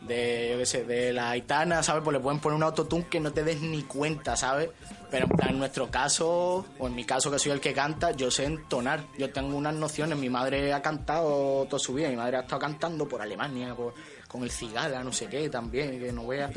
[0.00, 2.02] de, yo qué sé, de la Aitana, ¿sabes?
[2.02, 4.70] Pues le pueden poner un autotune que no te des ni cuenta, ¿sabes?
[5.10, 8.46] Pero en nuestro caso, o en mi caso que soy el que canta, yo sé
[8.46, 9.04] entonar.
[9.18, 10.16] Yo tengo unas nociones.
[10.18, 12.08] Mi madre ha cantado toda su vida.
[12.08, 13.94] Mi madre ha estado cantando por Alemania, por-
[14.26, 16.50] con el Cigala, no sé qué, también, que no vea.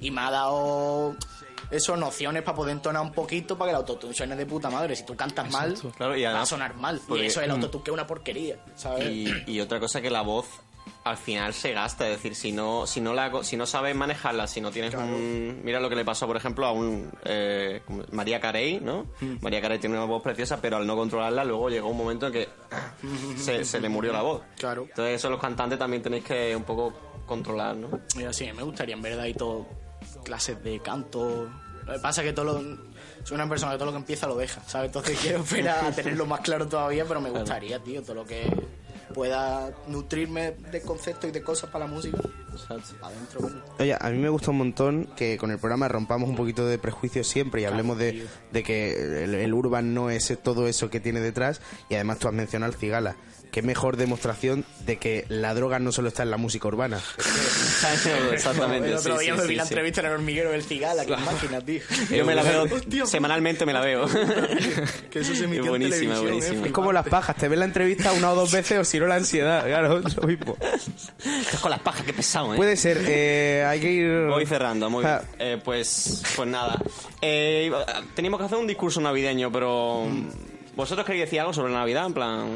[0.00, 1.14] Y me ha dado
[1.70, 4.94] eso, nociones para poder entonar un poquito para que el autotune suene de puta madre.
[4.96, 7.00] Si tú cantas mal, Claro, y va a sonar mal.
[7.06, 9.08] porque- y eso es el autotune que es una porquería, ¿sabes?
[9.10, 10.46] Y, y otra cosa que la voz
[11.04, 14.46] al final se gasta, es decir, si no si no la si no sabes manejarla,
[14.46, 17.80] si no tienes un mira lo que le pasó por ejemplo a un eh,
[18.12, 19.06] María Carey, ¿no?
[19.20, 19.36] Hmm.
[19.40, 22.32] María Carey tiene una voz preciosa, pero al no controlarla luego llegó un momento en
[22.32, 22.48] que
[23.36, 24.42] se, se le murió la voz.
[24.58, 24.82] Claro.
[24.88, 26.92] Entonces eso los cantantes también tenéis que un poco
[27.26, 27.88] controlar, ¿no?
[28.18, 29.66] Y así, me gustaría en verdad y todo,
[30.22, 31.48] clases de canto.
[31.86, 32.78] Lo que pasa es que todo lo,
[33.24, 34.88] soy una persona que todo lo que empieza lo deja, ¿sabes?
[34.88, 38.50] Entonces quiero esperar a tenerlo más claro todavía, pero me gustaría, tío, todo lo que
[39.14, 42.18] pueda nutrirme de conceptos y de cosas para la música.
[42.68, 43.48] Adentro.
[43.78, 46.78] Oye, a mí me gusta un montón que con el programa rompamos un poquito de
[46.78, 51.00] prejuicios siempre y hablemos de, de que el, el urban no es todo eso que
[51.00, 53.16] tiene detrás y además tú has mencionado al cigala.
[53.50, 57.00] Qué mejor demostración de que la droga no solo está en la música urbana.
[58.32, 58.88] Exactamente.
[58.88, 59.74] El otro día sí, me vi sí, la sí.
[59.74, 61.80] entrevista en el hormiguero del cigala, que máquina, tío.
[62.10, 64.06] Yo me la veo Hostia, semanalmente me la veo.
[65.10, 66.64] Que eso se emitió Es en buenísima, televisión, buenísima.
[66.64, 66.66] ¿eh?
[66.66, 69.06] Es como las pajas, te ves la entrevista una o dos veces o si no
[69.06, 70.56] la ansiedad, claro, lo mismo.
[71.40, 72.56] Estás con las pajas, qué pesado, ¿eh?
[72.56, 74.26] Puede ser, eh, hay que ir...
[74.28, 75.16] Voy cerrando, muy bien.
[75.16, 75.22] Ah.
[75.38, 76.80] Eh, pues, pues nada.
[77.20, 77.70] Eh,
[78.14, 80.06] teníamos que hacer un discurso navideño, pero.
[80.76, 82.06] ¿Vosotros queréis decir algo sobre Navidad?
[82.06, 82.48] En plan.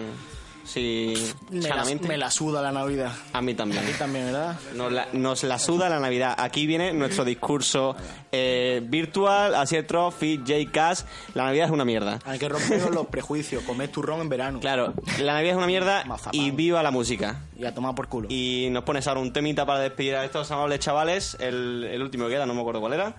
[0.64, 1.14] Sí.
[1.50, 3.12] Me la, me la suda la Navidad.
[3.32, 3.82] A mí también.
[3.84, 4.56] A ti también, ¿verdad?
[4.74, 6.34] Nos la, nos la suda la Navidad.
[6.38, 7.94] Aquí viene nuestro discurso
[8.32, 10.70] eh, virtual, así es Trophy, J.
[10.72, 11.00] Cash.
[11.34, 12.18] La Navidad es una mierda.
[12.24, 13.62] Hay que romper los prejuicios.
[13.64, 14.60] Comer turrón en verano.
[14.60, 17.42] Claro, la Navidad es una mierda y viva la música.
[17.58, 18.28] Y a tomar por culo.
[18.30, 21.36] Y nos pones ahora un temita para despedir a estos amables chavales.
[21.40, 23.14] El, el último que queda, no me acuerdo cuál era.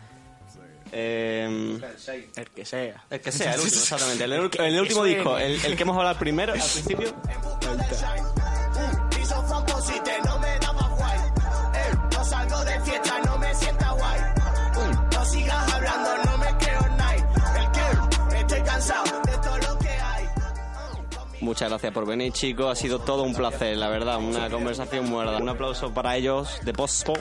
[0.91, 1.79] Eh,
[2.35, 3.03] El que sea.
[3.09, 4.23] el que sea, el último, exactamente.
[4.23, 7.13] El, el- el último disco, el, el que hemos hablado primero, al principio.
[21.41, 22.71] Muchas gracias por venir, chicos.
[22.71, 24.17] Ha sido todo un placer, la verdad.
[24.17, 25.37] Una conversación muerda.
[25.37, 27.13] Un aplauso para ellos de Pospo.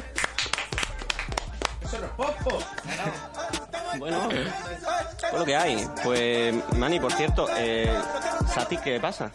[3.99, 5.88] Bueno, pues lo que hay.
[6.03, 7.92] Pues, Mani, por cierto, eh,
[8.53, 9.30] Sati, ¿qué pasa?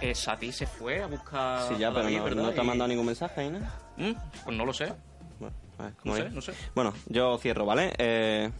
[0.00, 1.68] Eh, Sati se fue a buscar.
[1.68, 2.42] Sí, ya, a pero David, no, ¿verdad?
[2.44, 3.58] no te ha Y- mandado ningún mensaje ¿no?
[3.96, 4.12] ¿Mm?
[4.44, 4.92] Pues no lo sé.
[5.38, 6.54] Bueno, a ver, No sé, no sé.
[6.74, 7.92] Bueno, yo cierro, ¿vale?
[7.98, 8.50] Eh,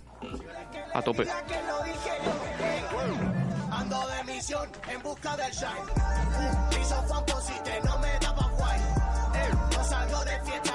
[0.93, 1.27] A tope.
[3.71, 5.71] Ando de misión en busca del shine.
[6.71, 8.81] Piso famposite, no me daba guay.
[8.81, 10.70] Eh, no salgo de fiesta,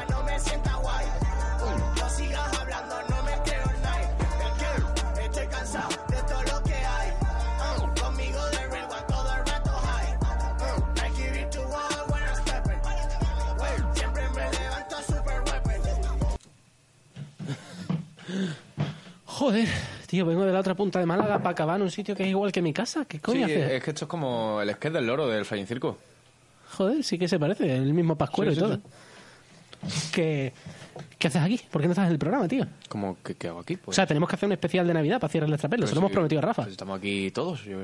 [19.45, 19.67] Joder,
[20.07, 22.29] tío, vengo de la otra punta de Málaga para acabar en un sitio que es
[22.29, 23.05] igual que mi casa.
[23.05, 23.71] ¿Qué Sí, coño haces?
[23.73, 25.99] es que esto es como el sketch del loro del Flying Circo.
[26.71, 28.79] Joder, sí que se parece, el mismo pascuero Sí, y sí, todo.
[30.11, 30.51] ¿Qué,
[31.19, 31.61] ¿Qué haces aquí?
[31.69, 32.65] ¿Por qué no estás en el programa, tío?
[32.89, 33.77] Como, ¿qué, qué hago aquí?
[33.77, 35.81] Pues, O sea, tenemos que hacer un especial de Navidad para cierrar el extrapelo.
[35.81, 36.63] pues Se lo hemos sí, prometido a Rafa.
[36.63, 37.63] pues estamos aquí todos.
[37.65, 37.77] yo-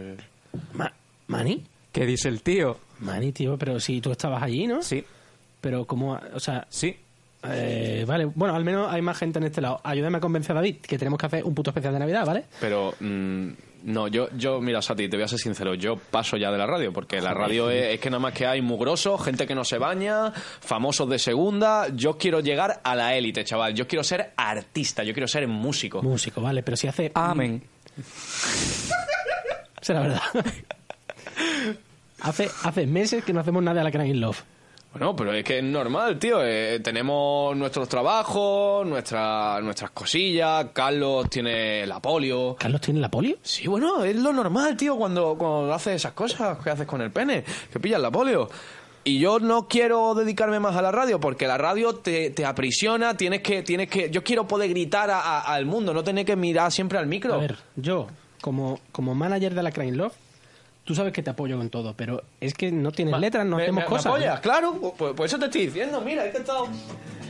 [0.74, 0.92] Ma-
[1.28, 1.64] ¿Mani?
[1.92, 2.80] ¿Qué dice el tío?
[3.02, 4.82] Mani, tío, pero si tú estabas allí, ¿no?
[4.82, 5.04] Sí,
[5.62, 6.96] Pero como, o sea, sí.
[7.44, 9.82] Eh, vale, bueno, al menos hay más gente en este lado.
[9.84, 12.46] Ayúdame a convencer a David que tenemos que hacer un puto especial de Navidad, ¿vale?
[12.60, 13.50] Pero, mm,
[13.86, 16.68] no, yo, yo, mira, Sati, te voy a ser sincero, yo paso ya de la
[16.68, 19.64] radio, porque la radio es, es que nada más que hay mugrosos, gente que no
[19.64, 21.88] se baña, famosos de segunda.
[21.96, 23.74] Yo quiero llegar a la élite, chaval.
[23.74, 26.04] Yo quiero ser artista, yo quiero ser músico.
[26.04, 27.12] Músico, vale, pero si hace...
[27.16, 27.64] Amén.
[29.82, 30.22] Será verdad.
[32.22, 34.44] hace, hace meses que no hacemos nada de la Crying Love.
[34.92, 36.44] Bueno, pero es que es normal, tío.
[36.44, 40.68] eh, tenemos nuestros trabajos, nuestra, nuestras cosillas.
[40.74, 42.56] Carlos tiene la polio.
[42.60, 43.38] ¿Carlos tiene la polio?
[43.42, 47.10] Sí, bueno, es lo normal, tío, cuando, cuando haces esas cosas que haces con el
[47.12, 48.50] pene, que pillas la polio.
[49.04, 53.16] Y yo no quiero dedicarme más a la radio porque la radio te, te aprisiona,
[53.18, 54.12] tienes que, tienes que...
[54.12, 57.34] Yo quiero poder gritar a- a- al mundo, no tener que mirar siempre al micro.
[57.34, 58.08] A ver, yo,
[58.42, 60.14] como, como manager de la Crane Love,
[60.84, 63.64] tú sabes que te apoyo con todo, pero es que no tienes letras, no ¿Me-
[63.64, 64.06] hacemos me- me cosas.
[64.08, 64.40] apoyas?
[64.40, 66.68] Claro, pues, pues eso te estoy diciendo, mira, es que he estado...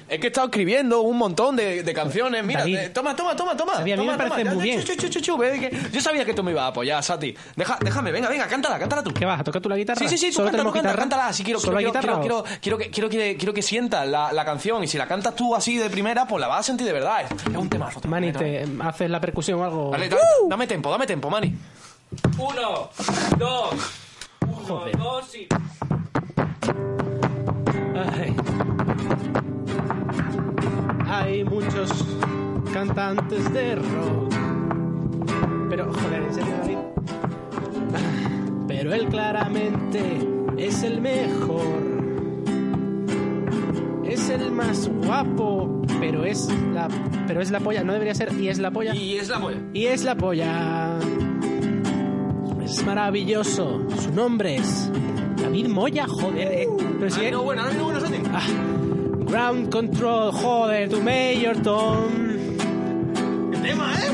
[0.10, 2.44] Es que he estado escribiendo un montón de, de canciones.
[2.44, 3.76] Mira, David, eh, toma, toma, toma, toma.
[3.76, 4.56] Sabía, a mí me parece toma.
[4.56, 4.84] muy bien.
[4.84, 7.34] chu, chu, chu, chu, ve que- yo sabía que tú me ibas a apoyar, Sati.
[7.56, 9.14] Deja, déjame, venga, venga, cántala, cántala tú.
[9.14, 9.40] ¿Qué vas?
[9.40, 10.00] ¿A tocar tú la guitarra?
[10.00, 11.28] Sí, sí, sí, tú ¿Solo cántalo, cántala, cántala.
[11.28, 14.34] Así quiero, ¿Solo quiero, quiero, guitarra quiero, quiero, que, quiero, que, quiero que sientas la,
[14.34, 14.84] la canción.
[14.84, 17.22] Y si la cantas tú así de primera, pues la vas a sentir de verdad.
[17.24, 18.02] Es, un temazo.
[18.06, 19.92] Mani, ¿te haces la percusión o algo?
[19.92, 21.56] Dale, dale, dame tempo, dame tempo, Mani.
[22.38, 22.90] Uno,
[23.38, 23.74] dos,
[24.42, 24.98] uno, Joder.
[24.98, 25.48] dos y...
[27.96, 28.36] Ay.
[31.08, 32.06] Hay muchos
[32.74, 34.34] cantantes de rock.
[35.70, 36.78] Pero, joder, en serio, David.
[38.68, 41.92] Pero él claramente es el mejor.
[44.04, 46.90] Es el más guapo, pero es la
[47.28, 48.94] pero es la polla, no debería ser y es la polla.
[48.94, 49.60] Y es la polla.
[49.74, 51.00] Y es la polla.
[52.72, 53.86] Es maravilloso.
[54.02, 54.90] Su nombre es
[55.42, 56.48] David Moya, joder.
[56.52, 56.68] eh.
[57.00, 58.16] Pero si Ah, es- no, bueno, no, bueno, Sati.
[58.32, 58.48] Ah,
[59.26, 62.12] ground control, joder, tu Mayor Tom.
[63.52, 64.12] ¿Qué tema, eh?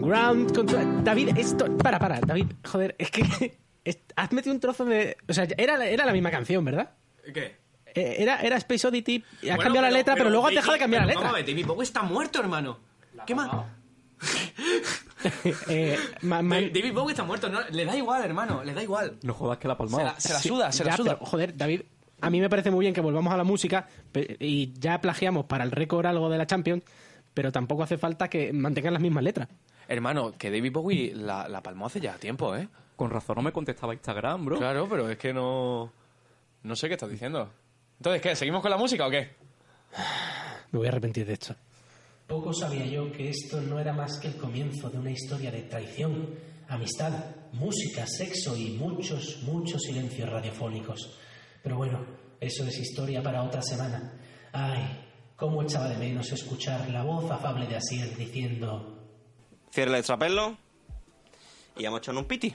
[0.00, 1.04] Ground control.
[1.04, 1.76] David, esto.
[1.76, 3.58] Para, para, David, joder, es que.
[3.84, 5.16] es- has metido un trozo de.
[5.28, 6.90] O sea, era, la- era la misma canción, ¿verdad?
[7.34, 7.58] ¿Qué?
[7.94, 10.72] Eh, Era, era Space Oddity, has Bueno, cambiado la letra, pero, luego has David- dejado
[10.74, 11.32] de cambiar la pero letra.
[11.32, 12.78] Vamos a ver, David Bowie está muerto, hermano.
[13.26, 13.50] ¿Qué más?
[15.68, 19.18] Eh, ma- ma- David Bowie está muerto, no, le da igual, hermano, le da igual.
[19.22, 20.04] No jodas que la Se palmada.
[20.04, 21.14] la, se la Sí, suda, se ya, la suda.
[21.14, 21.82] pero, joder, David,
[22.20, 23.86] a mí me parece muy bien que volvamos a la música
[24.38, 26.82] y ya plagiamos para el récord algo de la Champions,
[27.34, 29.48] pero tampoco hace falta que mantengan las mismas letras.
[29.88, 32.68] Hermano, que David Bowie la, la palmó hace ya tiempo, ¿eh?
[32.96, 34.58] Con razón no me contestaba Instagram, bro.
[34.58, 35.92] Claro, pero es que no...
[36.62, 37.50] No sé qué estás diciendo.
[37.98, 38.36] Entonces, ¿qué?
[38.36, 39.30] ¿Seguimos con la música o qué?
[40.72, 41.54] Me voy a arrepentir de esto.
[42.30, 45.62] Poco sabía yo que esto no era más que el comienzo de una historia de
[45.62, 46.32] traición,
[46.68, 47.12] amistad,
[47.54, 51.18] música, sexo y muchos, muchos silencios radiofónicos.
[51.60, 52.06] Pero bueno,
[52.38, 54.12] eso es historia para otra semana.
[54.52, 59.10] Ay, cómo echaba de menos escuchar la voz afable de Asier diciendo...
[59.72, 60.56] Cierra el extrapelo.
[61.76, 62.54] Y vamos a echar un piti.